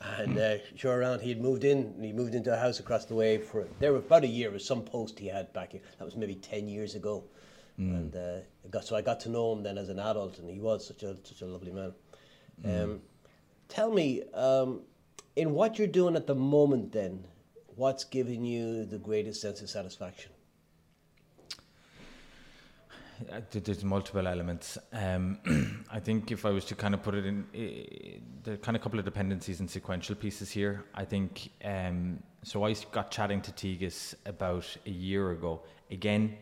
[0.00, 1.94] And uh, sure around, he had moved in.
[2.00, 4.48] He moved into a house across the way for there was about a year.
[4.48, 5.80] It was some post he had back here.
[5.98, 7.24] That was maybe ten years ago.
[7.80, 7.96] Mm.
[7.96, 8.38] And uh,
[8.70, 11.02] got, so I got to know him then as an adult, and he was such
[11.02, 11.92] a such a lovely man.
[12.62, 12.84] Mm.
[12.84, 13.00] Um,
[13.68, 14.82] tell me, um,
[15.34, 17.24] in what you're doing at the moment, then,
[17.74, 20.30] what's giving you the greatest sense of satisfaction?
[23.50, 24.78] There's multiple elements.
[24.92, 28.58] Um, I think if I was to kind of put it in, uh, there are
[28.58, 30.84] kind of a couple of dependencies and sequential pieces here.
[30.94, 32.64] I think um, so.
[32.64, 36.36] I got chatting to Tegus about a year ago, again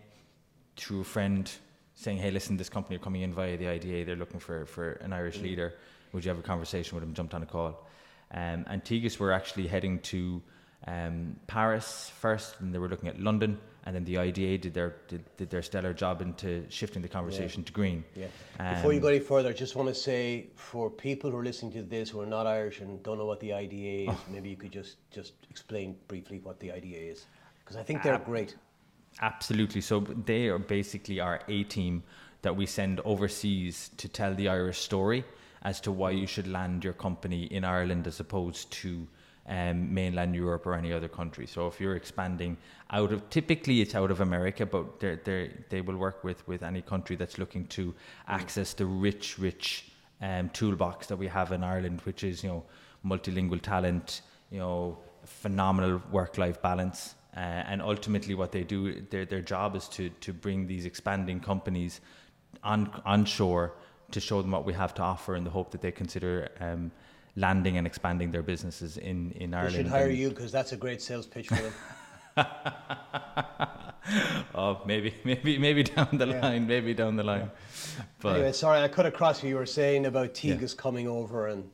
[0.77, 1.51] through a friend
[1.95, 4.05] saying, "Hey, listen, this company are coming in via the IDA.
[4.05, 5.75] They're looking for for an Irish mm leader.
[6.13, 7.87] Would you have a conversation with them?" Jumped on a call,
[8.33, 10.43] um, and Tegus were actually heading to
[10.87, 14.97] um, Paris first, and they were looking at London and then the IDA did their
[15.09, 17.67] did, did their stellar job into shifting the conversation yeah.
[17.67, 18.05] to green.
[18.15, 18.27] Yeah.
[18.59, 21.45] Um, Before you go any further, I just want to say for people who are
[21.45, 24.21] listening to this who are not Irish and don't know what the IDA is, oh.
[24.31, 27.27] maybe you could just just explain briefly what the IDA is,
[27.61, 28.57] because I think they're great.
[29.21, 29.81] Absolutely.
[29.83, 32.03] So they are basically our A team
[32.43, 35.25] that we send overseas to tell the Irish story
[35.63, 39.07] as to why you should land your company in Ireland as opposed to
[39.47, 41.47] um, mainland Europe or any other country.
[41.47, 42.57] So if you're expanding
[42.91, 46.63] out of, typically it's out of America, but they they they will work with with
[46.63, 47.95] any country that's looking to
[48.29, 49.87] access the rich, rich
[50.21, 52.65] um, toolbox that we have in Ireland, which is you know
[53.05, 57.15] multilingual talent, you know phenomenal work-life balance.
[57.37, 61.41] Uh, and ultimately, what they do, their their job is to to bring these expanding
[61.41, 62.01] companies
[62.63, 63.73] on onshore
[64.11, 66.93] to show them what we have to offer, in the hope that they consider um,
[67.37, 69.75] landing and expanding their businesses in, in Ireland.
[69.75, 71.73] They should hire you because that's a great sales pitch for them.
[74.55, 76.41] oh, maybe, maybe, maybe down the yeah.
[76.41, 77.51] line, maybe down the line.
[77.97, 78.05] Yeah.
[78.21, 80.81] But anyway, sorry, I cut across what You were saying about Tegus yeah.
[80.81, 81.71] coming over and.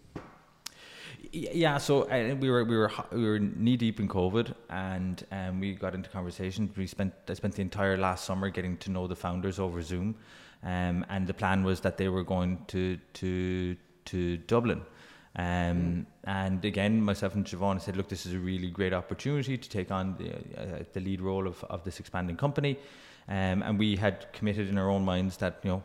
[1.32, 5.60] Yeah, so uh, we were we were we were knee deep in COVID, and um,
[5.60, 6.76] we got into conversations.
[6.76, 10.16] We spent I spent the entire last summer getting to know the founders over Zoom,
[10.64, 14.82] um, and the plan was that they were going to to to Dublin
[15.36, 16.06] um, mm.
[16.24, 19.90] And again, myself and Siobhan said, look, this is a really great opportunity to take
[19.90, 22.78] on the, uh, the lead role of, of this expanding company.
[23.28, 25.84] Um, and we had committed in our own minds that, you know,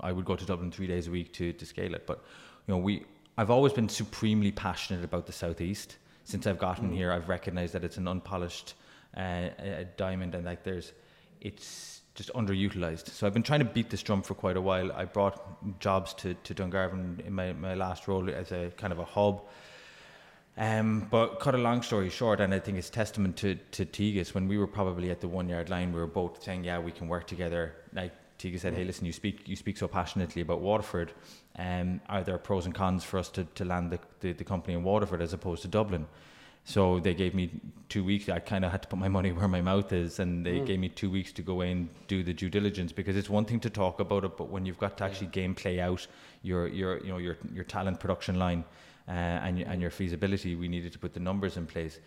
[0.00, 2.06] I would go to Dublin three days a week to, to scale it.
[2.06, 2.24] But,
[2.66, 3.04] you know, we,
[3.36, 5.96] I've always been supremely passionate about the Southeast.
[6.24, 6.94] Since I've gotten mm.
[6.94, 8.74] here, I've recognized that it's an unpolished
[9.16, 9.48] uh,
[9.96, 10.92] diamond and like there's,
[11.40, 13.10] it's, just underutilized.
[13.10, 14.90] So I've been trying to beat this drum for quite a while.
[14.92, 18.98] I brought jobs to, to Dungarvan in my, my last role as a kind of
[18.98, 19.42] a hub.
[20.58, 24.32] Um, but cut a long story short, and I think it's testament to, to Tegus,
[24.34, 26.90] when we were probably at the one yard line, we were both saying, yeah, we
[26.90, 27.74] can work together.
[27.92, 31.12] Like Tegus said, hey, listen, you speak you speak so passionately about Waterford.
[31.58, 34.72] Um, are there pros and cons for us to, to land the, the, the company
[34.74, 36.06] in Waterford as opposed to Dublin?
[36.66, 37.52] So they gave me
[37.88, 38.28] two weeks.
[38.28, 40.66] I kind of had to put my money where my mouth is, and they mm.
[40.66, 43.60] gave me two weeks to go in do the due diligence because it's one thing
[43.60, 46.04] to talk about it, but when you've got to actually game play out
[46.42, 48.64] your your you know your your talent production line
[49.08, 49.12] uh,
[49.46, 52.00] and and your feasibility, we needed to put the numbers in place.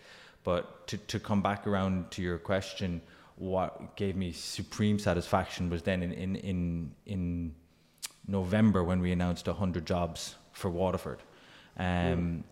[0.44, 3.02] But to to come back around to your question,
[3.38, 7.56] what gave me supreme satisfaction was then in in in, in
[8.28, 11.20] November when we announced hundred jobs for Waterford.
[11.78, 12.44] Um, mm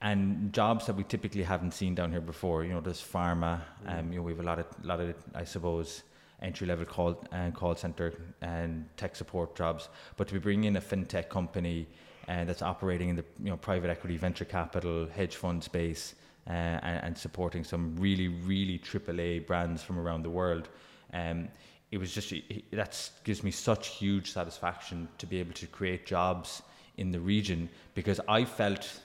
[0.00, 2.64] and jobs that we typically haven't seen down here before.
[2.64, 3.60] You know, there's pharma.
[3.86, 6.02] Um, you know, we have a lot of, lot of, I suppose,
[6.40, 9.88] entry level call and uh, call center and tech support jobs.
[10.16, 11.88] But to be bringing in a fintech company
[12.28, 16.14] uh, that's operating in the you know private equity, venture capital, hedge fund space,
[16.46, 20.68] uh, and, and, supporting some really, really AAA brands from around the world.
[21.12, 21.48] Um,
[21.90, 22.32] it was just
[22.70, 26.62] that gives me such huge satisfaction to be able to create jobs
[26.98, 29.00] in the region because I felt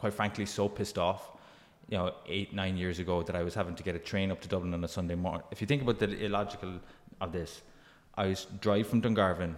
[0.00, 1.30] quite frankly, so pissed off
[1.90, 4.40] you know, eight, nine years ago that I was having to get a train up
[4.42, 5.42] to Dublin on a Sunday morning.
[5.50, 6.74] If you think about the illogical
[7.20, 7.62] of this,
[8.14, 9.56] I was drive from Dungarvan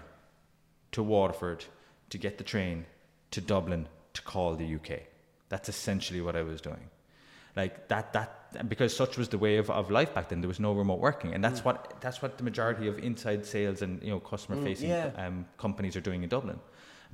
[0.93, 1.65] to Waterford
[2.09, 2.87] to get the train
[3.33, 5.01] to Dublin to call the UK.
[5.51, 6.89] That's essentially what I was doing.
[7.55, 10.41] Like that, that because such was the way of, of life back then.
[10.41, 11.67] There was no remote working, and that's mm.
[11.67, 15.27] what that's what the majority of inside sales and you know customer facing mm, yeah.
[15.27, 16.59] um, companies are doing in Dublin.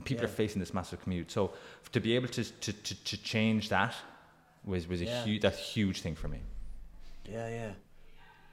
[0.04, 0.30] People yeah.
[0.30, 1.30] are facing this massive commute.
[1.30, 1.52] So
[1.92, 3.94] to be able to to, to, to change that
[4.64, 5.24] was was a yeah.
[5.24, 6.40] huge that's a huge thing for me.
[7.24, 7.70] Yeah, yeah.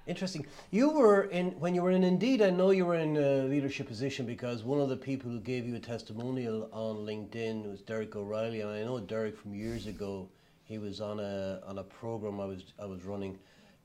[0.08, 0.46] Interesting.
[0.70, 2.42] You were in when you were in Indeed.
[2.42, 5.68] I know you were in a leadership position because one of the people who gave
[5.68, 10.30] you a testimonial on LinkedIn was Derek O'Reilly, and I know Derek from years ago.
[10.64, 13.40] He was on a on a program I was I was running,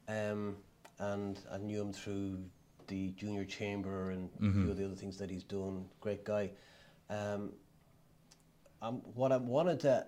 [0.09, 0.57] um,
[0.99, 2.39] and I knew him through
[2.89, 4.49] the junior chamber and mm-hmm.
[4.49, 5.87] a few of the other things that he's done.
[6.01, 6.51] Great guy.
[7.11, 7.51] Um,
[8.81, 10.07] um, what I wanted to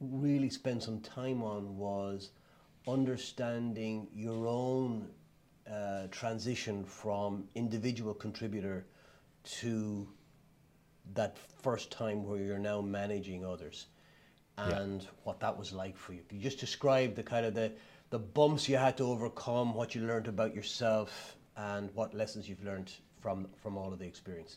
[0.00, 2.30] really spend some time on was
[2.86, 5.08] understanding your own
[5.70, 8.86] uh, transition from individual contributor
[9.44, 10.08] to
[11.14, 13.86] that first time where you're now managing others
[14.56, 15.08] and yeah.
[15.24, 16.20] what that was like for you.
[16.30, 17.72] You just describe the kind of the,
[18.10, 22.64] the bumps you had to overcome, what you learned about yourself, and what lessons you've
[22.64, 24.56] learned from, from all of the experience?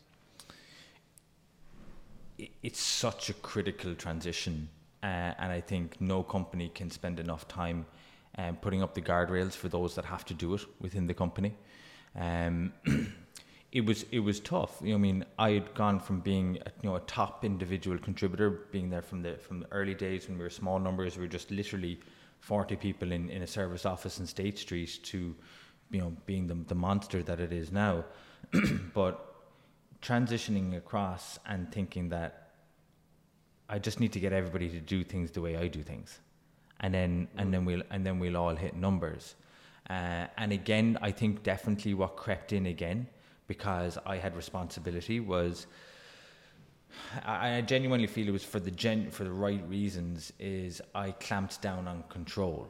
[2.37, 4.69] It's such a critical transition,
[5.03, 7.85] uh, and I think no company can spend enough time
[8.37, 11.53] um, putting up the guardrails for those that have to do it within the company.
[12.15, 12.73] Um,
[13.71, 14.77] it was it was tough.
[14.81, 17.97] You know, I mean, I had gone from being a, you know a top individual
[17.97, 21.23] contributor, being there from the from the early days when we were small numbers, we
[21.23, 21.99] were just literally
[22.39, 25.35] forty people in, in a service office in State Street, to
[25.91, 28.03] you know being the the monster that it is now.
[28.93, 29.30] but
[30.01, 32.49] transitioning across and thinking that
[33.69, 36.19] I just need to get everybody to do things the way I do things
[36.81, 37.51] and then and mm.
[37.51, 39.35] then we'll and then we'll all hit numbers.
[39.89, 43.07] Uh, and again, I think definitely what crept in again
[43.47, 45.67] because I had responsibility was.
[47.25, 50.33] I, I genuinely feel it was for the gen for the right reasons.
[50.39, 52.67] Is I clamped down on control,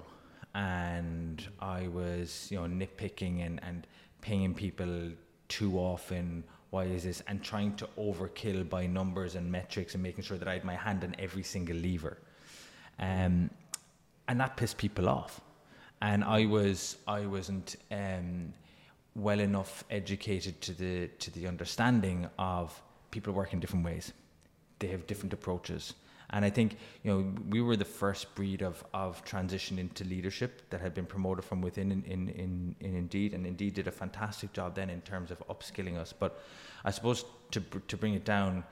[0.54, 3.88] and I was you know nitpicking and and
[4.22, 5.12] paying people
[5.48, 10.24] too often why is this and trying to overkill by numbers and metrics and making
[10.24, 12.18] sure that I had my hand on every single lever
[13.02, 13.50] um,
[14.28, 15.42] and that pissed people off.
[16.02, 18.54] And I was I wasn't um,
[19.16, 22.82] well enough educated to the to the understanding of
[23.12, 24.14] people work in different ways.
[24.80, 25.94] They have different approaches.
[26.34, 30.62] And I think, you know, we were the first breed of, of transition into leadership
[30.70, 33.34] that had been promoted from within in, in, in, in Indeed.
[33.34, 36.14] And Indeed did a fantastic job then in terms of upskilling us.
[36.14, 36.42] But
[36.86, 38.64] I suppose to, to bring it down,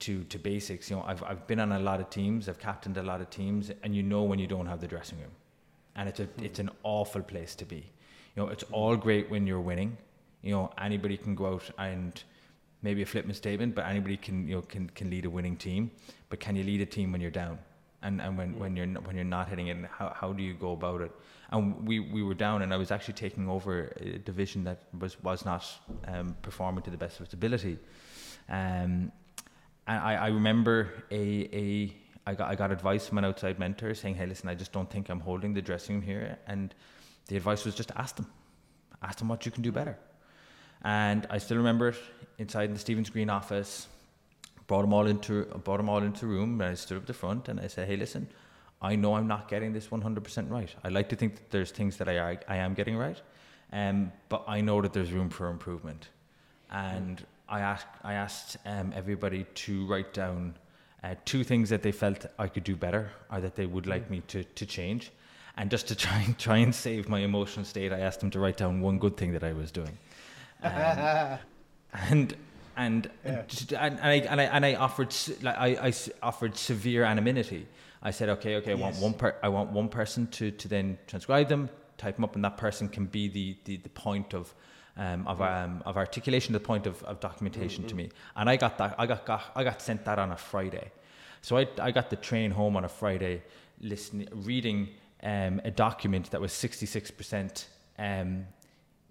[0.00, 0.90] to to basics.
[0.90, 3.30] You know, I've I've been on a lot of teams, I've captained a lot of
[3.30, 5.30] teams, and you know when you don't have the dressing room,
[5.94, 6.44] and it's a mm.
[6.44, 7.84] it's an awful place to be.
[8.34, 9.96] You know, it's all great when you're winning.
[10.42, 12.22] You know, anybody can go out and
[12.82, 15.90] maybe a flippant statement, but anybody can you know can can lead a winning team.
[16.30, 17.58] But can you lead a team when you're down?
[18.02, 20.72] And and when, when you're when you're not hitting it, how how do you go
[20.72, 21.12] about it?
[21.50, 25.22] And we, we were down, and I was actually taking over a division that was
[25.22, 25.66] was not
[26.06, 27.76] um, performing to the best of its ability.
[28.48, 29.12] Um,
[29.86, 31.92] and I, I remember a, a
[32.26, 34.88] I got I got advice from an outside mentor saying, "Hey, listen, I just don't
[34.88, 36.74] think I'm holding the dressing room here." And
[37.26, 38.26] the advice was just ask them,
[39.02, 39.98] ask them what you can do better.
[40.82, 41.96] And I still remember it
[42.38, 43.86] inside in the Stephen's Green office.
[44.70, 47.12] Brought them all into brought them all into the room, and I stood up the
[47.12, 48.28] front and I said, "Hey, listen,
[48.80, 50.72] I know I'm not getting this 100% right.
[50.84, 53.20] I like to think that there's things that I I am getting right,
[53.72, 56.10] um, but I know that there's room for improvement."
[56.70, 60.54] And I asked I asked um, everybody to write down
[61.02, 64.08] uh, two things that they felt I could do better or that they would like
[64.08, 65.10] me to, to change.
[65.56, 68.38] And just to try and try and save my emotional state, I asked them to
[68.38, 69.98] write down one good thing that I was doing.
[70.62, 71.38] Um,
[71.92, 72.36] and
[72.80, 73.42] and, yeah.
[73.78, 77.66] and, and I and I and I offered like I, I offered severe anonymity.
[78.02, 78.82] I said, okay, okay, I yes.
[78.82, 82.34] want one per, I want one person to to then transcribe them, type them up,
[82.34, 84.54] and that person can be the the, the point of
[84.96, 87.88] um, of, um, of articulation the point of, of documentation mm-hmm.
[87.88, 88.10] to me.
[88.36, 90.90] And I got that, I got, got, I got sent that on a Friday.
[91.42, 93.42] So I, I got the train home on a Friday,
[93.80, 94.88] listening, reading
[95.22, 97.64] um, a document that was 66%,
[97.98, 98.46] um,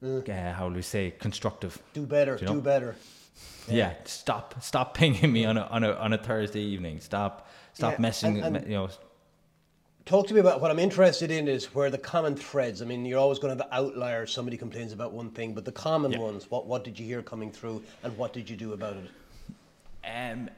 [0.04, 0.30] mm.
[0.30, 1.82] uh, how do we say, constructive.
[1.94, 2.54] Do better, you know?
[2.56, 2.96] do better.
[3.68, 3.76] Yeah.
[3.76, 3.94] yeah.
[4.06, 7.00] stop, stop pinging me on a, on a, on a Thursday evening.
[7.00, 8.90] Stop, stop yeah, messing, and, and you know,
[10.06, 12.82] talk to me about what I'm interested in is where the common threads.
[12.82, 14.32] I mean, you're always going to have outliers.
[14.34, 16.20] Somebody complains about one thing, but the common yeah.
[16.20, 16.50] ones.
[16.50, 19.10] What what did you hear coming through, and what did you do about it?
[20.06, 20.50] Um,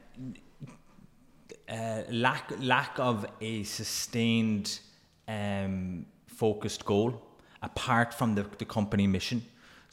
[1.68, 4.80] uh, lack lack of a sustained
[5.28, 7.22] um, focused goal
[7.62, 9.42] apart from the, the company mission.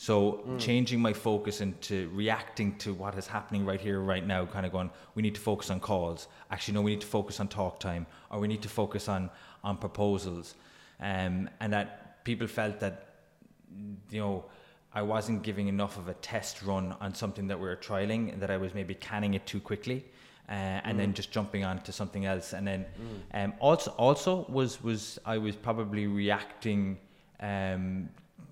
[0.02, 0.58] So mm.
[0.58, 4.72] changing my focus into reacting to what is happening right here, right now, kind of
[4.72, 6.30] going, we need to focus on calls.
[6.50, 9.30] Actually, no, we need to focus on talk time, or we need to focus on
[9.62, 10.56] on proposals,
[11.02, 13.16] um, and that people felt that
[14.10, 14.46] you know
[14.94, 18.42] I wasn't giving enough of a test run on something that we were trialing, and
[18.42, 20.06] that I was maybe canning it too quickly.
[20.48, 21.02] Uh, and mm.
[21.02, 23.44] then just jumping on to something else, and then mm.
[23.44, 26.98] um, also also was was I was probably reacting
[27.42, 28.08] um,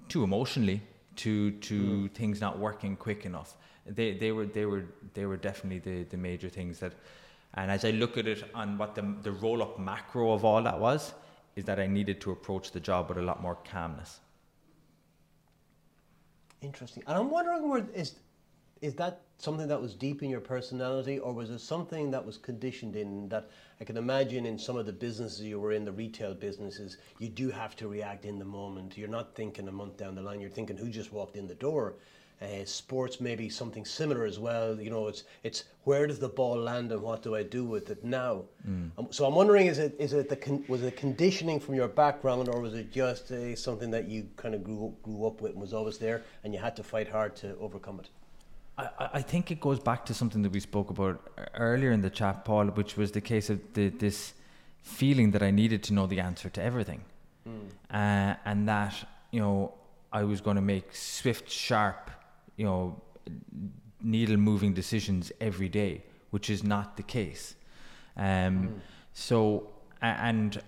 [0.10, 0.82] too emotionally
[1.18, 2.12] to to mm.
[2.12, 3.56] things not working quick enough.
[3.86, 6.94] They they were they were they were definitely the the major things that.
[7.54, 10.62] And as I look at it on what the the roll up macro of all
[10.64, 11.14] that was,
[11.56, 14.20] is that I needed to approach the job with a lot more calmness.
[16.62, 17.04] Interesting.
[17.08, 18.16] And I'm wondering where is
[18.82, 22.38] is that something that was deep in your personality, or was it something that was
[22.38, 23.50] conditioned in that?
[23.80, 27.30] I can imagine in some of the businesses you were in, the retail businesses, you
[27.30, 28.98] do have to react in the moment.
[28.98, 30.42] You're not thinking a month down the line.
[30.42, 31.94] You're thinking who just walked in the door.
[32.40, 34.80] Uh, sports maybe something similar as well.
[34.80, 37.90] You know, it's it's where does the ball land and what do I do with
[37.90, 38.44] it now?
[38.68, 38.92] Mm.
[38.96, 41.88] Um, so I'm wondering, is it is it the con- was it conditioning from your
[41.88, 45.54] background or was it just uh, something that you kind of grew grew up with
[45.54, 48.10] and was always there and you had to fight hard to overcome it?
[48.78, 52.10] I, I think it goes back to something that we spoke about earlier in the
[52.10, 54.34] chat, Paul, which was the case of the, this
[54.82, 57.04] feeling that I needed to know the answer to everything,
[57.48, 57.70] mm.
[57.92, 58.94] uh, and that
[59.32, 59.74] you know
[60.14, 62.12] I was going to make swift, sharp,
[62.56, 63.02] you know,
[64.02, 67.56] needle moving decisions every day, which is not the case.
[68.16, 68.80] Um, mm.
[69.14, 69.70] So,
[70.02, 70.62] and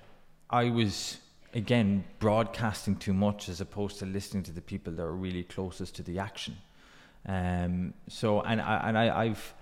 [0.50, 1.18] I was
[1.54, 5.96] again broadcasting too much as opposed to listening to the people that are really closest
[5.96, 6.58] to the action.
[7.26, 9.54] Um, so and I and I, I've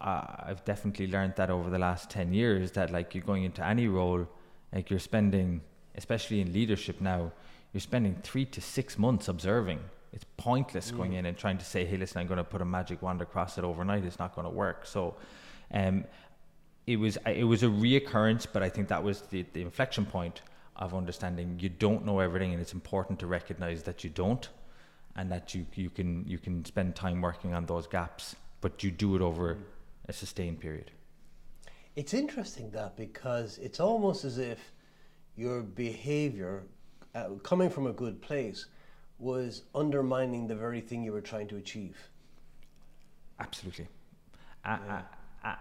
[0.00, 3.88] I've definitely learned that over the last ten years that like you're going into any
[3.88, 4.28] role,
[4.72, 5.62] like you're spending,
[5.96, 7.32] especially in leadership now,
[7.72, 9.80] you're spending three to six months observing.
[10.12, 10.96] It's pointless mm.
[10.96, 13.22] going in and trying to say, "Hey, listen, I'm going to put a magic wand
[13.22, 14.86] across it overnight." It's not going to work.
[14.86, 15.16] So,
[15.72, 16.04] um,
[16.86, 20.42] it was it was a reoccurrence, but I think that was the, the inflection point
[20.76, 24.48] of understanding you don't know everything, and it's important to recognize that you don't
[25.16, 28.90] and that you, you can you can spend time working on those gaps, but you
[28.90, 29.58] do it over
[30.08, 30.90] a sustained period.
[31.96, 34.58] It's interesting that because it's almost as if
[35.34, 36.64] your behavior,
[37.14, 38.66] uh, coming from a good place,
[39.18, 41.96] was undermining the very thing you were trying to achieve.
[43.40, 43.88] Absolutely.
[44.64, 45.02] Yeah.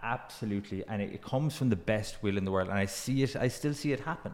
[0.04, 0.84] absolutely.
[0.88, 2.70] And it, it comes from the best will in the world.
[2.70, 4.34] And I see it, I still see it happen.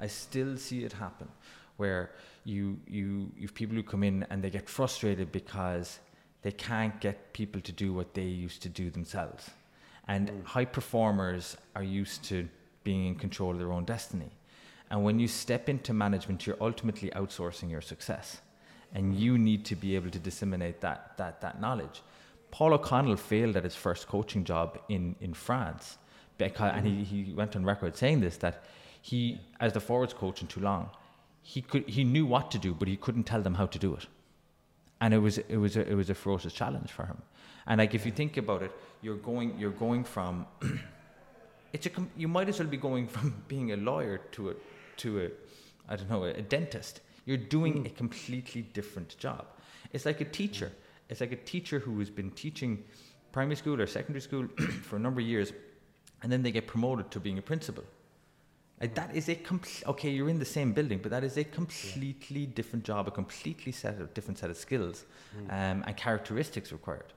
[0.00, 1.28] I still see it happen
[1.76, 2.10] where
[2.44, 5.98] you you you've people who come in and they get frustrated because
[6.42, 9.50] they can't get people to do what they used to do themselves.
[10.06, 10.44] And mm.
[10.44, 12.48] high performers are used to
[12.84, 14.30] being in control of their own destiny.
[14.90, 18.40] And when you step into management, you're ultimately outsourcing your success.
[18.94, 22.02] And you need to be able to disseminate that, that, that knowledge.
[22.52, 25.98] Paul O'Connell failed at his first coaching job in, in France.
[26.38, 26.76] Because, mm.
[26.78, 28.64] And he, he went on record saying this that
[29.02, 30.86] he, as the forwards coach in Toulon,
[31.48, 33.94] he could he knew what to do, but he couldn't tell them how to do
[33.94, 34.06] it,
[35.00, 37.22] and it was it was a, it was a ferocious challenge for him.
[37.68, 40.46] And like if you think about it, you're going you're going from
[41.72, 44.54] it's a you might as well be going from being a lawyer to a
[44.96, 45.28] to a
[45.88, 47.00] I don't know a, dentist.
[47.26, 47.86] You're doing mm.
[47.86, 49.46] a completely different job.
[49.92, 50.72] It's like a teacher.
[51.08, 52.82] It's like a teacher who has been teaching
[53.30, 54.48] primary school or secondary school
[54.82, 55.52] for a number of years,
[56.22, 57.84] and then they get promoted to being a principal
[58.80, 59.86] like that is a complete.
[59.86, 62.54] Okay, you're in the same building, but that is a completely yeah.
[62.54, 65.04] different job, a completely set of different set of skills
[65.36, 65.50] mm.
[65.50, 67.12] um, and characteristics required.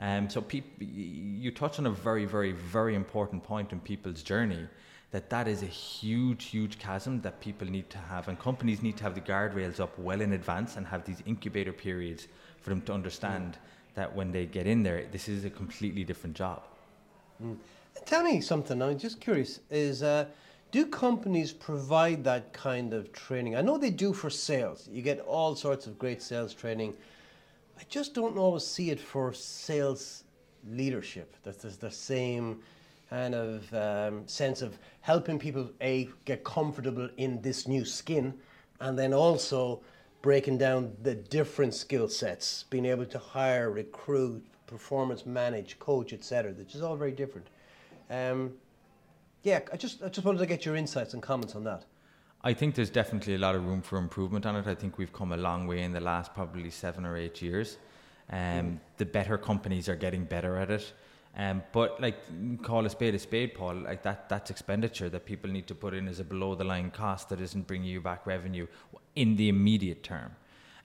[0.00, 4.66] Um, so peop- you touch on a very, very, very important point in people's journey.
[5.10, 8.96] That that is a huge, huge chasm that people need to have, and companies need
[8.96, 12.26] to have the guardrails up well in advance and have these incubator periods
[12.60, 13.94] for them to understand mm.
[13.94, 16.62] that when they get in there, this is a completely different job.
[17.40, 17.56] Mm.
[18.06, 18.82] Tell me something.
[18.82, 19.60] I'm just curious.
[19.70, 20.24] Is uh,
[20.74, 23.54] do companies provide that kind of training?
[23.54, 24.88] I know they do for sales.
[24.90, 26.94] You get all sorts of great sales training.
[27.78, 30.24] I just don't always see it for sales
[30.68, 31.36] leadership.
[31.44, 32.58] That there's the same
[33.08, 38.34] kind of um, sense of helping people a get comfortable in this new skin,
[38.80, 39.80] and then also
[40.22, 46.50] breaking down the different skill sets, being able to hire, recruit, performance manage, coach, etc.
[46.50, 47.46] Which is all very different.
[48.10, 48.54] Um,
[49.44, 51.84] yeah, I just I just wanted to get your insights and comments on that.
[52.42, 54.66] I think there's definitely a lot of room for improvement on it.
[54.66, 57.78] I think we've come a long way in the last probably seven or eight years.
[58.30, 58.78] Um, mm.
[58.96, 60.92] The better companies are getting better at it.
[61.36, 62.16] Um, but like
[62.62, 63.76] call a spade a spade, Paul.
[63.76, 66.90] Like that, that's expenditure that people need to put in as a below the line
[66.90, 68.66] cost that isn't bringing you back revenue
[69.16, 70.30] in the immediate term.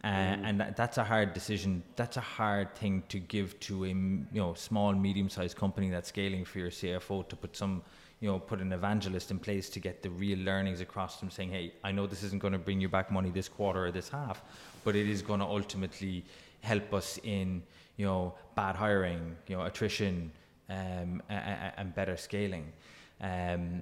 [0.03, 0.41] Uh, mm.
[0.43, 1.83] And that, that's a hard decision.
[1.95, 6.45] That's a hard thing to give to a you know small, medium-sized company that's scaling
[6.45, 7.83] for your CFO to put some
[8.19, 11.49] you know put an evangelist in place to get the real learnings across them, saying,
[11.49, 14.09] "Hey, I know this isn't going to bring you back money this quarter or this
[14.09, 14.43] half,
[14.83, 16.23] but it is going to ultimately
[16.61, 17.63] help us in
[17.97, 20.31] you know bad hiring, you know attrition,
[20.69, 22.71] um, and, and better scaling."
[23.21, 23.81] Um.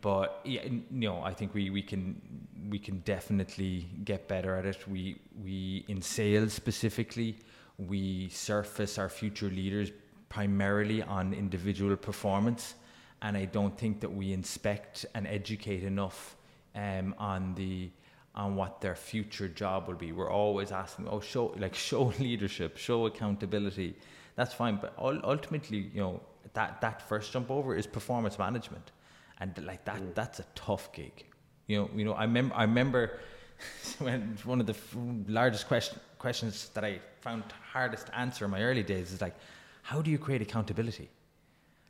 [0.00, 2.20] But yeah, you know, I think we, we can
[2.68, 4.88] we can definitely get better at it.
[4.88, 7.36] We we in sales specifically,
[7.78, 9.92] we surface our future leaders
[10.28, 12.74] primarily on individual performance,
[13.22, 16.36] and I don't think that we inspect and educate enough
[16.74, 17.90] um, on the
[18.34, 20.12] on what their future job will be.
[20.12, 23.96] We're always asking, oh, show like show leadership, show accountability.
[24.36, 26.20] That's fine, but ultimately, you know,
[26.54, 28.92] that that first jump over is performance management,
[29.40, 30.14] and like that mm.
[30.14, 31.24] that's a tough gig.
[31.66, 32.12] You know, you know.
[32.12, 33.18] I remember I remember
[33.98, 34.96] when one of the f-
[35.26, 37.42] largest question, questions that I found
[37.72, 39.34] hardest to answer in my early days is like,
[39.82, 41.10] how do you create accountability?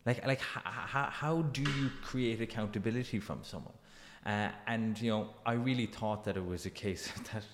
[0.08, 3.78] Like like h- h- how do you create accountability from someone?
[4.24, 7.44] Uh, and you know, I really thought that it was a case that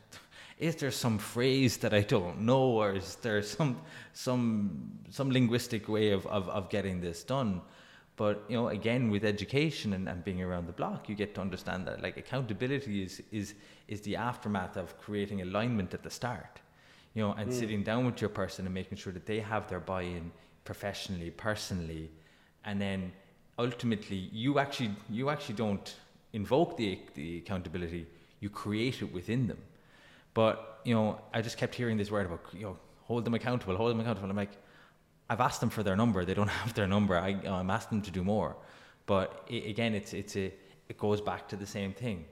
[0.58, 3.80] is there some phrase that I don't know, or is there some
[4.12, 4.38] some
[5.10, 7.60] some linguistic way of, of, of getting this done?
[8.14, 11.40] But you know, again, with education and, and being around the block, you get to
[11.40, 13.54] understand that like accountability is is
[13.88, 16.60] is the aftermath of creating alignment at the start.
[17.14, 17.52] You know, and mm.
[17.52, 20.30] sitting down with your person and making sure that they have their buy-in
[20.64, 22.10] professionally, personally,
[22.64, 23.12] and then
[23.58, 25.96] ultimately you actually you actually don't
[26.32, 28.06] invoke the the accountability,
[28.40, 29.58] you create it within them.
[30.34, 33.76] But you know, I just kept hearing this word about you know, hold them accountable,
[33.76, 34.28] hold them accountable.
[34.28, 34.56] I'm like,
[35.30, 36.24] I've asked them for their number.
[36.24, 37.16] They don't have their number.
[37.16, 38.56] I, I'm asking them to do more.
[39.06, 40.52] But it, again, it's it's a
[40.88, 42.24] it goes back to the same thing.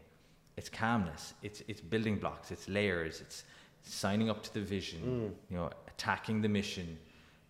[0.56, 1.34] It's calmness.
[1.42, 2.50] It's it's building blocks.
[2.50, 3.20] It's layers.
[3.20, 3.44] It's
[3.82, 5.00] signing up to the vision.
[5.00, 5.50] Mm.
[5.50, 6.98] You know, attacking the mission.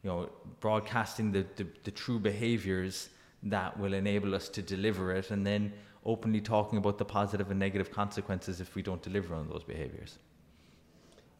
[0.02, 0.30] You know,
[0.60, 3.10] broadcasting the, the, the true behaviors
[3.44, 5.72] that will enable us to deliver it, and then
[6.04, 10.18] openly talking about the positive and negative consequences if we don't deliver on those behaviors.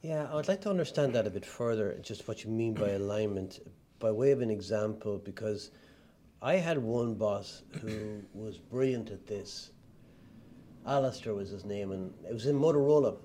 [0.02, 2.90] Yeah, I would like to understand that a bit further, just what you mean by
[2.90, 3.60] alignment,
[4.00, 5.70] by way of an example, because
[6.40, 9.70] I had one boss who was brilliant at this.
[10.86, 13.16] Alistair was his name, and it was in Motorola,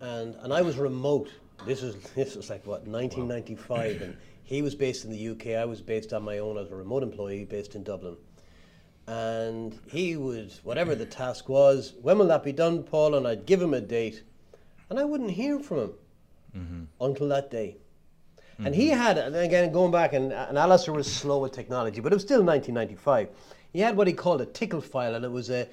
[0.00, 1.30] and, and I was remote.
[1.64, 4.16] This was this was like what 1995, and
[4.46, 5.58] he was based in the UK.
[5.60, 8.16] I was based on my own as a remote employee based in Dublin,
[9.08, 11.94] and he would whatever the task was.
[12.00, 13.16] When will that be done, Paul?
[13.16, 14.22] And I'd give him a date,
[14.88, 15.92] and I wouldn't hear from him
[16.56, 16.82] mm-hmm.
[17.00, 17.76] until that day.
[18.38, 18.66] Mm-hmm.
[18.66, 22.12] And he had, and again, going back, and, and Alistair was slow with technology, but
[22.12, 23.28] it was still 1995.
[23.72, 25.66] He had what he called a tickle file, and it was a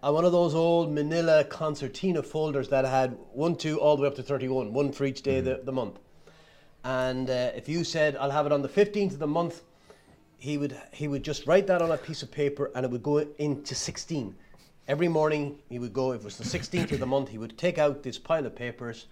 [0.00, 4.14] one of those old manila concertina folders that had 1, 2, all the way up
[4.14, 5.48] to 31, one for each day mm-hmm.
[5.48, 5.98] of the, the month.
[6.86, 9.62] And uh, if you said, I'll have it on the 15th of the month,
[10.38, 13.02] he would, he would just write that on a piece of paper and it would
[13.02, 14.34] go into 16.
[14.86, 17.58] Every morning he would go, if it was the 16th of the month, he would
[17.58, 19.06] take out this pile of papers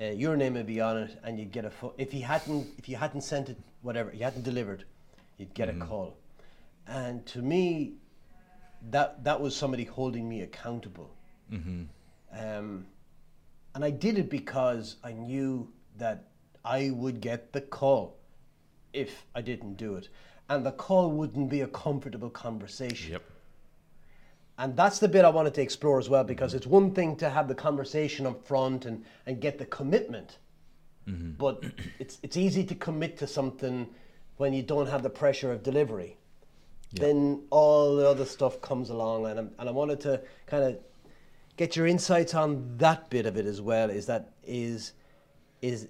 [0.00, 2.68] uh, your name would be on it, and you'd get a fo- if he hadn't
[2.78, 4.84] if you hadn't sent it whatever you hadn't delivered,
[5.38, 5.82] you'd get mm-hmm.
[5.82, 6.16] a call,
[6.86, 7.94] and to me,
[8.90, 11.10] that that was somebody holding me accountable,
[11.52, 11.82] mm-hmm.
[12.32, 12.86] um,
[13.74, 16.28] and I did it because I knew that
[16.64, 18.16] I would get the call
[18.92, 20.08] if I didn't do it,
[20.48, 23.12] and the call wouldn't be a comfortable conversation.
[23.12, 23.22] Yep.
[24.58, 27.30] And that's the bit I wanted to explore as well because it's one thing to
[27.30, 30.38] have the conversation up front and, and get the commitment.
[31.08, 31.32] Mm-hmm.
[31.38, 31.62] But
[31.98, 33.88] it's it's easy to commit to something
[34.36, 36.16] when you don't have the pressure of delivery.
[36.92, 40.78] Then all the other stuff comes along and, I'm, and I wanted to kind of
[41.56, 44.92] get your insights on that bit of it as well is that is
[45.60, 45.88] is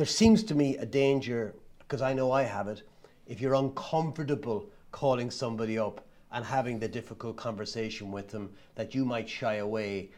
[0.00, 2.80] there seems to me a danger because I know I have it
[3.26, 9.04] if you're uncomfortable calling somebody up and having the difficult conversation with them that you
[9.04, 10.08] might shy away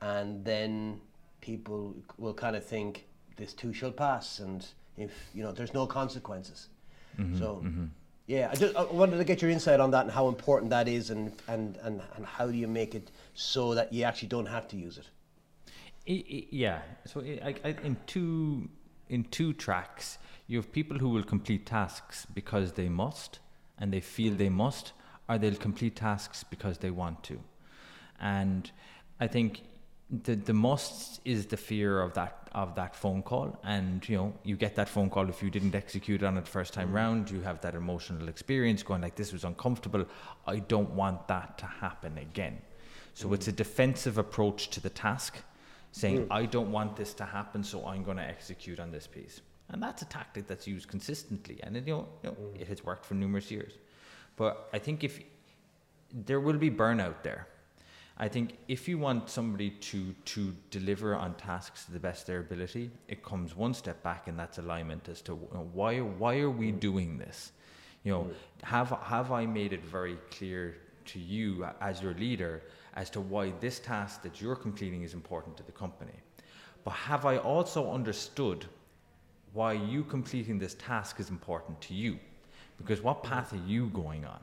[0.00, 1.00] and then
[1.40, 3.04] people will kind of think
[3.36, 4.64] this too shall pass and
[4.96, 6.68] if you know there's no consequences.
[7.18, 7.86] Mm-hmm, so mm-hmm.
[8.28, 10.86] yeah I just I wanted to get your insight on that and how important that
[10.86, 14.46] is and and and, and how do you make it so that you actually don't
[14.46, 15.08] have to use it,
[16.06, 16.82] it, it yeah.
[17.06, 18.68] So I, I, in two
[19.12, 20.18] in two tracks
[20.52, 23.38] you have people who will complete tasks because they must
[23.78, 24.92] and they feel they must
[25.28, 27.40] or they'll complete tasks because they want to.
[28.20, 28.70] And
[29.20, 29.62] I think
[30.24, 34.34] the the must is the fear of that of that phone call, and you know
[34.44, 36.94] you get that phone call if you didn't execute on it first time mm.
[37.00, 37.30] round.
[37.30, 40.04] You have that emotional experience going like this was uncomfortable.
[40.46, 42.58] I don't want that to happen again.
[43.14, 43.34] So mm.
[43.34, 45.38] it's a defensive approach to the task,
[45.92, 46.28] saying mm.
[46.30, 49.82] I don't want this to happen, so I'm going to execute on this piece, and
[49.82, 52.60] that's a tactic that's used consistently, and it, you know, you know mm.
[52.60, 53.72] it has worked for numerous years.
[54.36, 55.20] But I think if
[56.12, 57.46] there will be burnout there.
[58.18, 62.26] I think if you want somebody to to deliver on tasks to the best of
[62.26, 66.00] their ability, it comes one step back, and that's alignment as to you know, why
[66.00, 66.80] why are we mm.
[66.80, 67.52] doing this?
[68.04, 68.30] You know,
[68.62, 70.76] have have I made it very clear
[71.06, 72.62] to you as your leader
[72.94, 76.12] as to why this task that you're completing is important to the company?
[76.84, 78.66] But have I also understood
[79.52, 82.18] why you completing this task is important to you?
[82.78, 84.40] Because what path are you going on?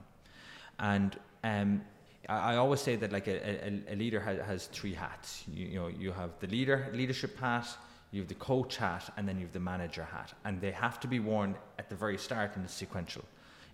[0.79, 1.81] And um,
[2.29, 5.43] I, I always say that like a, a, a leader has, has three hats.
[5.51, 7.67] You, you know, you have the leader leadership hat,
[8.11, 10.99] you have the coach hat, and then you have the manager hat, and they have
[11.01, 13.25] to be worn at the very start in a sequential,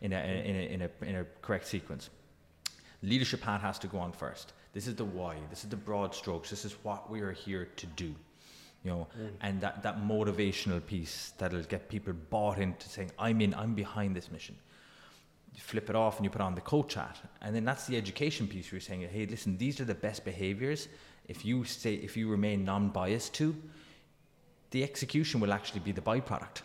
[0.02, 2.10] in a in a in a, in a correct sequence.
[3.04, 4.54] Leadership hat has to go on first.
[4.76, 5.38] This is the why.
[5.50, 6.52] This is the broad strokes.
[6.52, 8.14] This is what we are here to do.
[8.84, 9.30] You know, mm.
[9.42, 14.16] and that, that motivational piece that'll get people bought into saying, I'm in, I'm behind
[14.16, 14.56] this mission
[15.56, 17.96] you flip it off and you put on the coach hat and then that's the
[17.96, 20.88] education piece where you're saying hey listen these are the best behaviors
[21.28, 23.56] if you say if you remain non-biased to
[24.72, 26.62] the execution will actually be the byproduct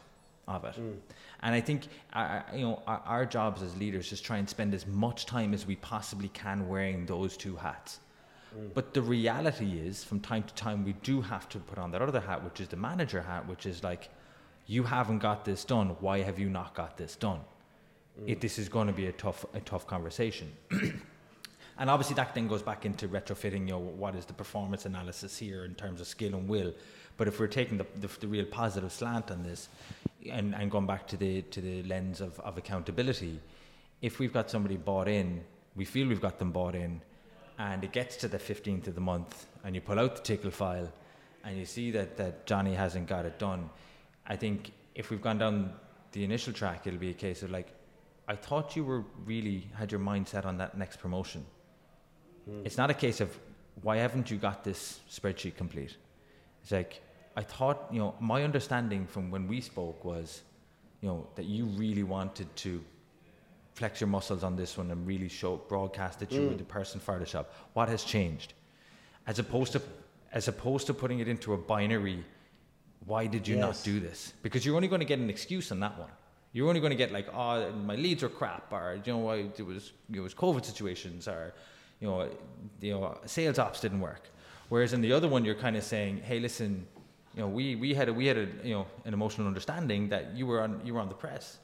[0.49, 0.95] of it mm.
[1.43, 4.49] And i think uh, uh, you know our, our jobs as leaders is try and
[4.49, 8.01] spend as much time as we possibly can wearing those two hats.
[8.57, 8.71] Mm.
[8.75, 12.03] But the reality is from time to time we do have to put on that
[12.03, 14.09] other hat which is the manager hat which is like
[14.67, 15.97] you haven't got this done.
[16.01, 17.41] Why have you not got this done?
[18.21, 18.31] Mm.
[18.31, 20.53] It, this is going to be a tough a tough conversation.
[21.81, 23.63] and obviously that then goes back into retrofitting.
[23.63, 26.73] You know, what is the performance analysis here in terms of skill and will?
[27.17, 29.69] But if we're taking the, the, the real positive slant on this,
[30.31, 33.41] and, and going back to the to the lens of, of accountability,
[34.01, 35.43] if we've got somebody bought in,
[35.75, 37.01] we feel we've got them bought in,
[37.59, 40.51] and it gets to the fifteenth of the month, and you pull out the tickle
[40.51, 40.93] file,
[41.45, 43.69] and you see that that Johnny hasn't got it done.
[44.27, 45.73] I think if we've gone down
[46.13, 47.69] the initial track, it'll be a case of like,
[48.29, 51.45] I thought you were really had your mindset on that next promotion.
[52.51, 52.67] Mm.
[52.67, 53.37] It's not a case of
[53.83, 55.97] why haven't you got this spreadsheet complete?
[56.63, 57.03] It's like
[57.37, 60.43] I thought, you know, my understanding from when we spoke was,
[61.01, 62.83] you know, that you really wanted to
[63.75, 67.01] flex your muscles on this one and really show broadcast that you were the person
[67.01, 67.47] for the job.
[67.73, 68.53] What has changed?
[69.27, 69.83] As opposed to
[70.33, 72.25] as opposed to putting it into a binary,
[73.07, 74.33] why did you not do this?
[74.43, 76.11] Because you're only going to get an excuse on that one.
[76.53, 79.37] You're only going to get like, oh, my leads are crap, or you know, I,
[79.57, 81.55] it was it was COVID situations, or
[82.01, 82.29] you know,
[82.81, 84.31] you know, sales ops didn't work.
[84.69, 86.87] Whereas in the other one, you're kind of saying, hey, listen,
[87.35, 90.35] you know, we, we had a, we had a you know an emotional understanding that
[90.35, 91.59] you were on you were on the press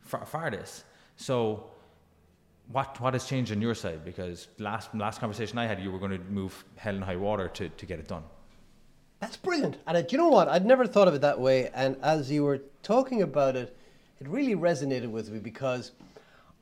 [0.00, 0.84] for this.
[1.16, 1.70] So
[2.68, 4.04] what what has changed on your side?
[4.04, 7.48] Because last last conversation I had, you were going to move hell and high water
[7.48, 8.24] to, to get it done.
[9.20, 9.76] That's brilliant.
[9.86, 10.48] And uh, do you know what?
[10.48, 11.70] I'd never thought of it that way.
[11.74, 13.76] And as you were talking about it,
[14.20, 15.92] it really resonated with me because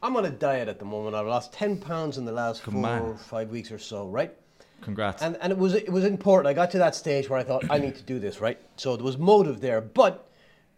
[0.03, 1.15] I'm on a diet at the moment.
[1.15, 3.03] I've lost 10 pounds in the last Good four man.
[3.03, 4.33] or five weeks or so, right?
[4.81, 5.23] Congrats.
[5.23, 6.47] And, and it was it was important.
[6.49, 8.59] I got to that stage where I thought I need to do this, right?
[8.77, 10.27] So there was motive there, but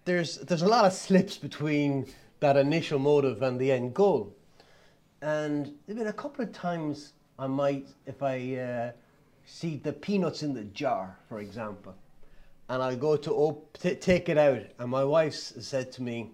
[0.05, 2.07] there's there's a lot of slips between
[2.41, 4.35] that initial motive and the end goal.
[5.21, 8.93] And there've been a couple of times I might, if I uh,
[9.45, 11.95] see the peanuts in the jar, for example,
[12.69, 16.33] and I go to op- t- take it out, and my wife said to me,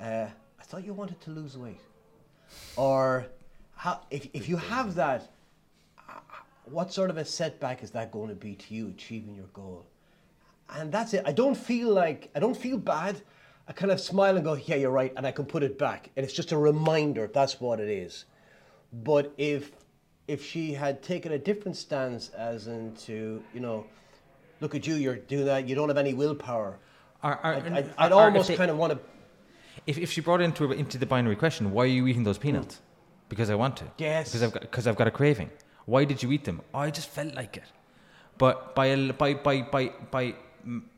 [0.00, 0.26] uh,
[0.58, 1.80] "I thought you wanted to lose weight,"
[2.76, 3.26] or
[3.74, 5.30] how, if if you have that,
[6.64, 9.86] what sort of a setback is that going to be to you achieving your goal?
[10.74, 11.22] And that's it.
[11.24, 13.20] I don't feel like I don't feel bad.
[13.68, 16.10] I kind of smile and go, "Yeah, you're right," and I can put it back.
[16.16, 17.28] And it's just a reminder.
[17.32, 18.24] That's what it is.
[18.92, 19.72] But if
[20.26, 23.86] if she had taken a different stance, as into you know,
[24.60, 25.68] look at you, you're doing that.
[25.68, 26.78] You don't have any willpower.
[27.22, 28.98] Are- are- I'd, I'd, I'd are- almost they- kind of want to.
[29.86, 32.80] If, if she brought into into the binary question, why are you eating those peanuts?
[33.28, 33.84] Because I want to.
[33.98, 34.28] Yes.
[34.28, 35.50] Because I've got because I've got a craving.
[35.84, 36.62] Why did you eat them?
[36.74, 37.64] Oh, I just felt like it.
[38.38, 40.34] But by by by by by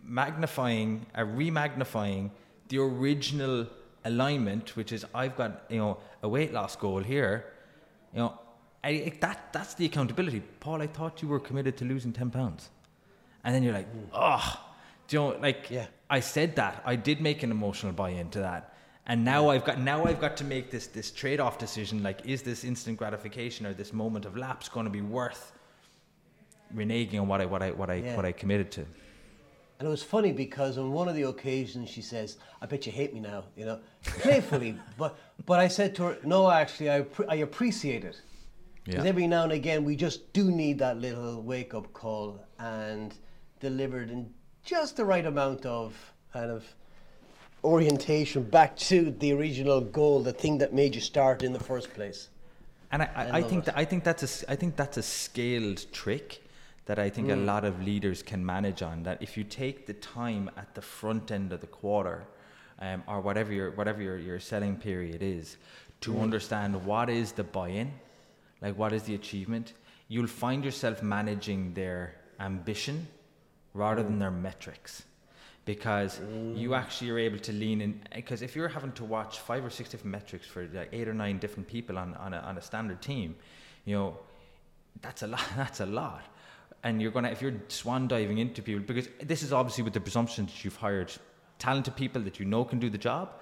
[0.02, 2.30] magnifying, uh, remagnifying
[2.68, 3.66] the original
[4.04, 7.44] alignment, which is I've got you know a weight loss goal here,
[8.12, 8.38] you know,
[8.82, 10.40] I, that that's the accountability.
[10.60, 12.70] Paul, I thought you were committed to losing ten pounds,
[13.44, 14.60] and then you're like, oh,
[15.09, 15.86] do you know, like Yeah.
[16.11, 16.82] I said that.
[16.86, 18.74] I did make an emotional buy-in to that.
[19.06, 22.42] And now I've got now I've got to make this this trade-off decision like is
[22.42, 25.52] this instant gratification or this moment of lapse going to be worth
[26.74, 28.16] reneging on what I what I what I Yeah.
[28.16, 28.82] what I committed to.
[29.78, 32.92] And it was funny because on one of the occasions she says, "I bet you
[32.92, 34.76] hate me now," you know, playfully.
[34.98, 38.20] but but I said to her, "No, actually, I I appreciate it
[38.84, 39.09] because Yeah.
[39.09, 43.14] every now and again we just do need that little wake up call and
[43.61, 44.34] delivered in
[44.68, 45.94] just the right amount of
[46.32, 46.64] kind of
[47.64, 51.92] orientation back to the original goal, the thing that made you start in the first
[51.94, 52.28] place."
[52.92, 55.80] And I, I I, think that I think that's a I think that's a scaled
[55.92, 56.42] trick
[56.86, 59.02] that I think a lot of leaders can manage on.
[59.02, 62.26] That if you take the time at the front end of the quarter,
[62.80, 65.56] um, or whatever your whatever your, your selling period is,
[66.00, 67.92] to understand what is the buy-in,
[68.62, 69.74] like what is the achievement,
[70.08, 73.06] you'll find yourself managing their ambition
[73.78, 75.04] rather than their metrics.
[75.64, 76.18] Because
[76.54, 78.00] you actually are able to lean in.
[78.14, 81.12] Because if you're having to watch five or six different metrics for like eight or
[81.12, 83.36] nine different people on, on, a, on a standard team,
[83.84, 84.16] you know,
[85.02, 85.44] that's a lot.
[85.56, 86.24] That's a lot.
[86.82, 90.00] And you're gonna if you're swan diving into people because this is obviously with the
[90.00, 91.12] presumption that you've hired
[91.58, 93.32] talented people that you know can do the job.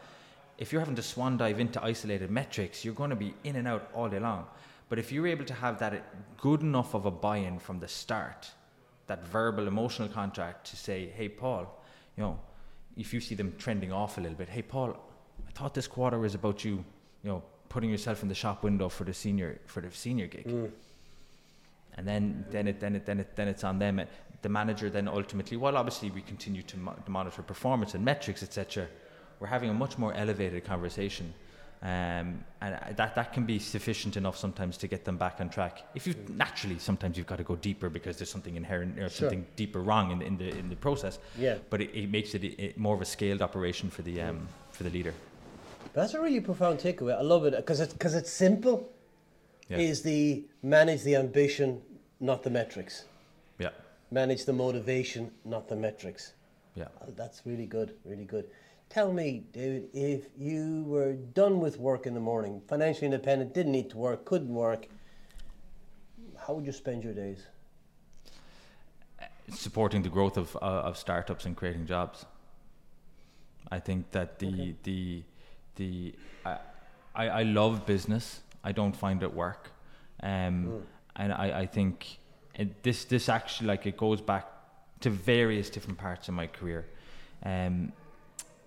[0.59, 3.69] If you're having to swan dive into isolated metrics, you're going to be in and
[3.69, 4.47] out all day long.
[4.89, 6.01] But if you're able to have that eh,
[6.39, 8.51] good enough of a buy-in from the start,
[9.07, 11.63] that verbal emotional contract to say, "Hey, Paul,
[12.17, 12.39] you know,
[12.97, 14.97] if you see them trending off a little bit, hey, Paul,
[15.47, 16.85] I thought this quarter was about you,
[17.23, 20.47] you know, putting yourself in the shop window for the senior for the senior gig."
[20.47, 20.71] Mm.
[21.97, 24.01] and then then it then it then it then it's on them.
[24.43, 28.43] The manager then ultimately, while obviously we continue to, mo- to monitor performance and metrics,
[28.43, 28.87] etc.,
[29.41, 31.33] we're having a much more elevated conversation,
[31.83, 35.85] um, and that that can be sufficient enough sometimes to get them back on track.
[35.95, 39.29] If you naturally, sometimes you've got to go deeper because there's something inherent or Sure.
[39.29, 41.19] something deeper wrong in, in the in the process.
[41.39, 41.59] Yeah.
[41.71, 44.85] But it, it makes it, it more of a scaled operation for the um, for
[44.85, 45.13] the leader.
[45.93, 47.17] That's a really profound takeaway.
[47.17, 48.91] I love it because it's because it's simple.
[49.69, 49.79] Yeah.
[49.79, 51.83] Is the manage the ambition,
[52.21, 53.05] not the metrics.
[53.59, 53.71] Yeah.
[54.11, 56.33] Manage the motivation, not the metrics.
[56.75, 56.89] Yeah.
[57.17, 58.47] That's really good, really good.
[58.89, 63.73] Tell me, David, if you were done with work in the morning, financially independent, didn't
[63.73, 64.87] need to work, couldn't work,
[66.39, 67.47] how would you spend your days?
[69.49, 72.27] supporting the growth of uh, of startups and creating jobs.
[73.71, 74.75] I think that the Okay.
[74.83, 75.23] the
[75.77, 76.15] the
[76.45, 76.59] I,
[77.15, 78.43] I I love business.
[78.65, 79.71] I don't find it work,
[80.23, 80.83] um,
[81.15, 82.19] and I I think
[82.55, 84.47] it, this this actually like it goes back
[85.01, 86.87] to various different parts of my career.
[87.45, 87.93] Um,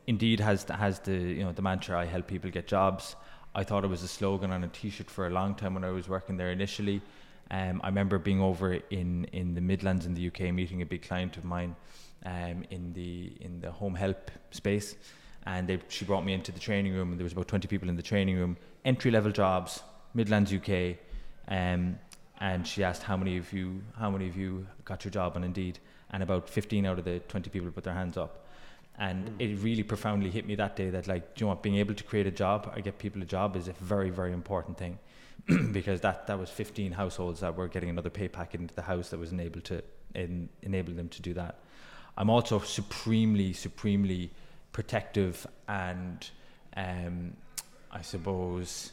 [0.09, 3.15] Indeed has has the you know the mantra I help people get jobs.
[3.53, 5.91] I thought it was a slogan on a T-shirt for a long time when I
[5.91, 7.01] was working there initially.
[7.51, 11.03] Um, I remember being over in, in the Midlands in the UK, meeting a big
[11.03, 11.75] client of mine
[12.25, 14.95] um, in the in the home help space,
[15.45, 17.87] and they, she brought me into the training room, and there was about twenty people
[17.87, 19.83] in the training room, entry level jobs,
[20.15, 20.97] Midlands UK,
[21.49, 21.99] um,
[22.39, 25.43] and she asked how many of you how many of you got your job on
[25.43, 25.77] Indeed,
[26.09, 28.47] and about fifteen out of the twenty people put their hands up.
[28.99, 31.77] And it really profoundly hit me that day that like, do you know what, being
[31.77, 34.77] able to create a job or get people a job is a very, very important
[34.77, 34.99] thing.
[35.71, 39.09] because that, that was 15 households that were getting another pay packet into the house
[39.09, 39.81] that was enabled to
[40.15, 41.59] en- enable them to do that.
[42.17, 44.31] I'm also supremely, supremely
[44.73, 46.29] protective and
[46.75, 47.33] um,
[47.91, 48.91] I suppose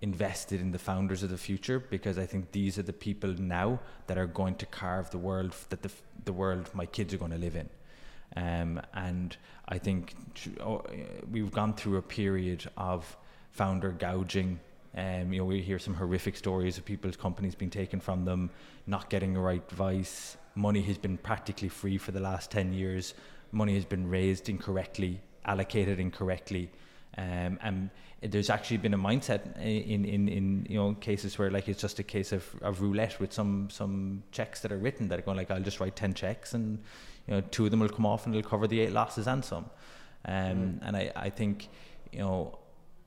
[0.00, 3.80] invested in the founders of the future because I think these are the people now
[4.06, 5.90] that are going to carve the world that the,
[6.24, 7.68] the world my kids are going to live in.
[8.36, 9.36] Um, and
[9.68, 10.14] I think
[10.60, 10.92] oh, uh,
[11.30, 13.16] we've gone through a period of
[13.52, 14.58] founder gouging.
[14.96, 18.50] Um, you know, we hear some horrific stories of people's companies being taken from them,
[18.86, 20.36] not getting the right advice.
[20.54, 23.14] Money has been practically free for the last 10 years.
[23.52, 26.70] Money has been raised incorrectly, allocated incorrectly.
[27.16, 27.90] Um, and
[28.30, 31.98] there's actually been a mindset in, in, in you know cases where like it's just
[31.98, 35.36] a case of, of roulette with some some checks that are written that are going
[35.36, 36.78] like I'll just write 10 checks and
[37.26, 39.44] you know two of them will come off and it'll cover the eight losses and
[39.44, 39.66] some.
[40.26, 41.68] Um, and I, I think
[42.12, 42.58] you know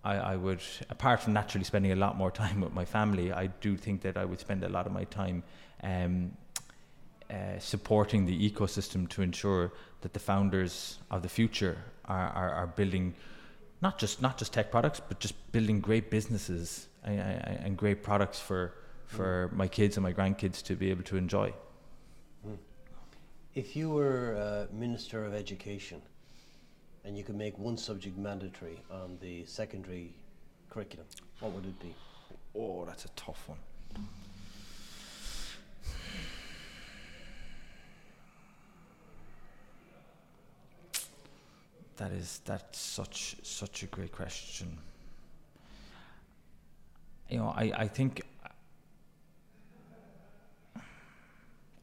[0.03, 3.47] I, I would apart from naturally spending a lot more time with my family I
[3.47, 5.43] do think that I would spend a lot of my time
[5.83, 6.31] um,
[7.29, 12.67] uh, supporting the ecosystem to ensure that the founders of the future are, are, are
[12.67, 13.13] building
[13.81, 18.03] not just not just tech products but just building great businesses and, and and great
[18.03, 18.73] products for
[19.05, 21.53] for my kids and my grandkids to be able to enjoy.
[23.55, 26.01] If you were uh, Minister of Education
[27.03, 30.13] and you could make one subject mandatory on the secondary
[30.69, 31.07] curriculum,
[31.39, 31.95] what would it be?
[32.57, 33.57] oh that's a tough one
[41.97, 44.77] that is that's such such a great question
[47.29, 48.21] you know i i think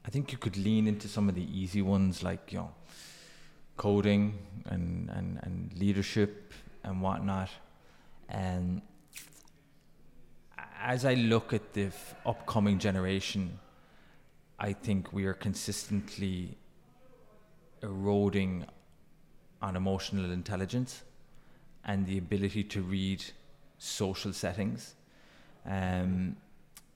[0.07, 2.73] I think you could lean into some of the easy ones like you know
[3.77, 6.53] coding and and, and leadership
[6.85, 7.49] and whatnot.
[8.29, 8.83] And
[10.81, 13.59] as I look at the f- upcoming generation,
[14.59, 16.57] I think we are consistently
[17.83, 18.67] eroding
[19.65, 21.03] on emotional intelligence
[21.87, 23.25] and the ability to read
[23.79, 24.95] social settings.
[25.67, 26.37] Um,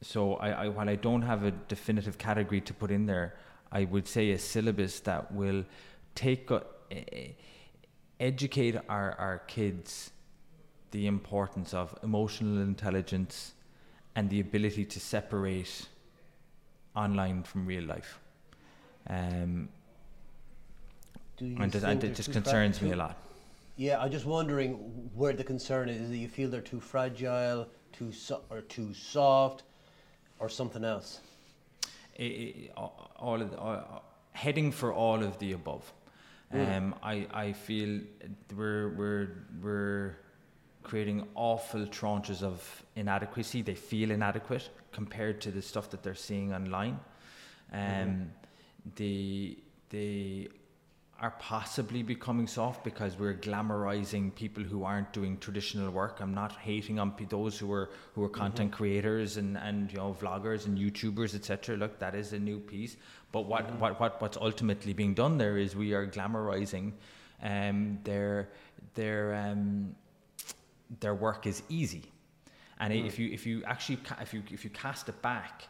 [0.03, 3.37] so I, I, while I don't have a definitive category to put in there,
[3.73, 5.65] I would say a syllabus that will
[6.15, 6.61] take uh,
[8.21, 10.11] educate our, our kids
[10.91, 13.55] the importance of emotional intelligence
[14.15, 15.89] and the ability to separate
[16.95, 18.19] online from real life.
[19.09, 19.69] Um,
[21.41, 23.17] and, it, and it just concerns me a lot.
[23.77, 24.73] Yeah, I'm just wondering
[25.15, 26.09] where the concern is.
[26.11, 29.63] That you feel they're too fragile, too so- or too soft,
[30.41, 31.21] or something else?
[32.17, 35.93] It, it, all of the, all, heading for all of the above.
[36.53, 36.77] Mm.
[36.77, 38.01] Um, I I feel
[38.57, 39.29] we're we're
[39.63, 40.17] we're
[40.83, 43.63] creating awful tranches of inadequacy.
[43.63, 46.99] They feel inadequate compared to the stuff that they're seeing online.
[47.73, 48.23] Um, mm-hmm.
[48.97, 49.59] They
[49.91, 50.49] they
[51.21, 56.21] are possibly becoming soft because we're glamorizing people who aren't doing traditional work.
[56.21, 58.77] I'm not hating on those who are who are content mm-hmm.
[58.77, 61.77] creators and, and you know vloggers and YouTubers etc.
[61.77, 62.97] Look, that is a new piece.
[63.33, 63.81] But what, mm-hmm.
[63.81, 66.93] what, what what's ultimately being done there is we are glamorizing
[67.43, 68.51] um, their
[68.95, 69.95] their um,
[71.01, 72.13] their work is easy.
[72.81, 73.07] And mm.
[73.07, 75.65] if you if you actually if you if you cast it back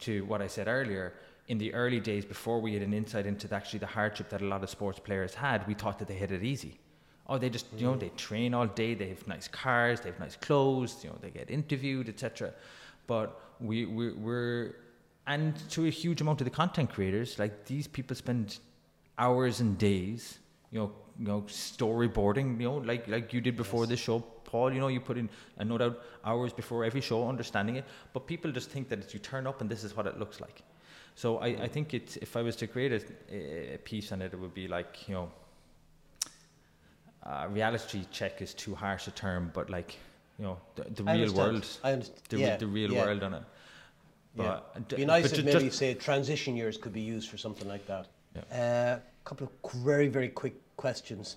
[0.00, 1.14] to what I said earlier,
[1.50, 4.44] in the early days before we had an insight into actually the hardship that a
[4.44, 6.78] lot of sports players had, we thought that they had it easy.
[7.26, 10.20] Oh, they just you know they train all day, they have nice cars, they have
[10.20, 12.52] nice clothes, you know they get interviewed, etc.
[13.08, 13.28] But
[13.60, 14.76] we, we we're
[15.26, 18.58] and to a huge amount of the content creators, like these people spend
[19.18, 20.38] hours and days,
[20.70, 23.90] you know, you know, storyboarding, you know, like like you did before yes.
[23.90, 24.72] this show, Paul.
[24.72, 25.28] You know, you put in,
[25.58, 27.84] and no doubt, hours before every show, understanding it.
[28.12, 30.62] But people just think that you turn up and this is what it looks like.
[31.20, 32.92] So I, I think it's, if I was to create
[33.30, 35.30] a, a piece on it, it would be like, you know,
[37.26, 39.98] uh, reality check is too harsh a term, but like,
[40.38, 42.22] you know, the, the real world, I understand.
[42.30, 43.04] the, yeah, the real yeah.
[43.04, 43.42] world on it.
[44.34, 44.60] But yeah.
[44.76, 48.06] It'd be nice if maybe say transition years could be used for something like that.
[48.34, 48.96] A yeah.
[48.96, 51.36] uh, couple of very very quick questions.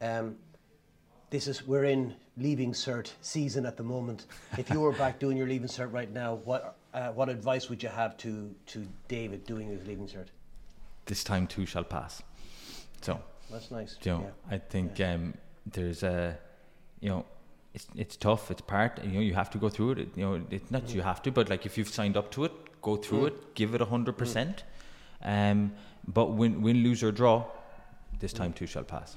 [0.00, 0.36] Um,
[1.34, 4.26] this is we're in leaving cert season at the moment.
[4.56, 7.82] If you were back doing your leaving cert right now, what uh, what advice would
[7.82, 10.28] you have to to David doing his leaving cert?
[11.06, 12.22] This time too shall pass.
[13.00, 13.20] So
[13.50, 13.96] that's nice.
[14.02, 14.54] You know, yeah.
[14.54, 15.14] I think yeah.
[15.14, 15.34] um,
[15.66, 16.38] there's a,
[17.00, 17.24] you know,
[17.74, 18.52] it's it's tough.
[18.52, 19.02] It's part.
[19.02, 20.08] You know, you have to go through it.
[20.14, 20.94] You know, it's not mm.
[20.94, 23.28] you have to, but like if you've signed up to it, go through mm.
[23.28, 23.54] it.
[23.56, 24.62] Give it a hundred percent.
[25.24, 25.50] Mm.
[25.50, 25.72] Um,
[26.06, 27.44] but win, win, lose or draw,
[28.20, 28.56] this time mm.
[28.56, 29.16] too shall pass.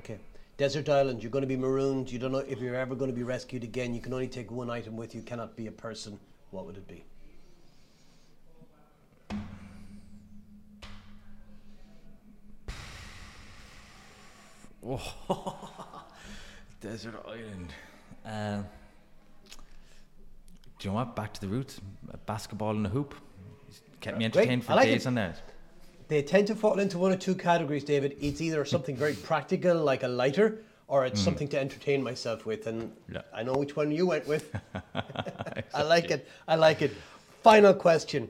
[0.00, 0.18] Okay.
[0.56, 2.10] Desert island, you're going to be marooned.
[2.12, 3.92] You don't know if you're ever going to be rescued again.
[3.92, 5.22] You can only take one item with you.
[5.22, 6.18] Cannot be a person.
[6.50, 7.04] What would it be?
[16.80, 17.72] Desert island.
[18.24, 18.66] Um,
[20.78, 21.16] do you know what?
[21.16, 21.80] Back to the roots.
[22.10, 23.14] A basketball and a hoop.
[24.00, 24.64] Kept me entertained Great.
[24.64, 25.08] for like days it.
[25.08, 25.53] on that.
[26.08, 28.16] They tend to fall into one or two categories, David.
[28.20, 31.24] It's either something very practical, like a lighter, or it's mm.
[31.24, 32.66] something to entertain myself with.
[32.66, 33.22] And yeah.
[33.32, 34.54] I know which one you went with.
[35.74, 36.28] I like it.
[36.46, 36.92] I like it.
[37.42, 38.28] Final question.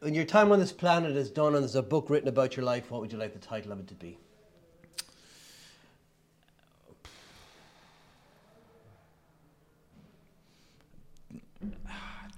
[0.00, 2.64] When your time on this planet is done and there's a book written about your
[2.64, 4.16] life, what would you like the title of it to be?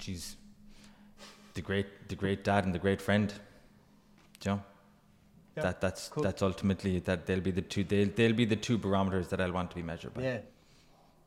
[0.00, 0.34] Jeez,
[1.54, 3.32] the great, the great dad and the great friend.
[4.42, 4.60] Joe.
[5.56, 6.22] Yeah, that that's cool.
[6.24, 9.52] that's ultimately that they'll be the two they'll they'll be the two barometers that I'll
[9.52, 10.22] want to be measured by.
[10.22, 10.38] Yeah,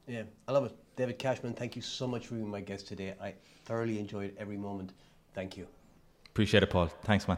[0.07, 0.75] yeah, I love it.
[0.95, 3.13] David Cashman, thank you so much for being my guest today.
[3.21, 3.33] I
[3.65, 4.93] thoroughly enjoyed every moment.
[5.33, 5.67] Thank you.
[6.27, 6.87] Appreciate it, Paul.
[7.03, 7.37] Thanks, man.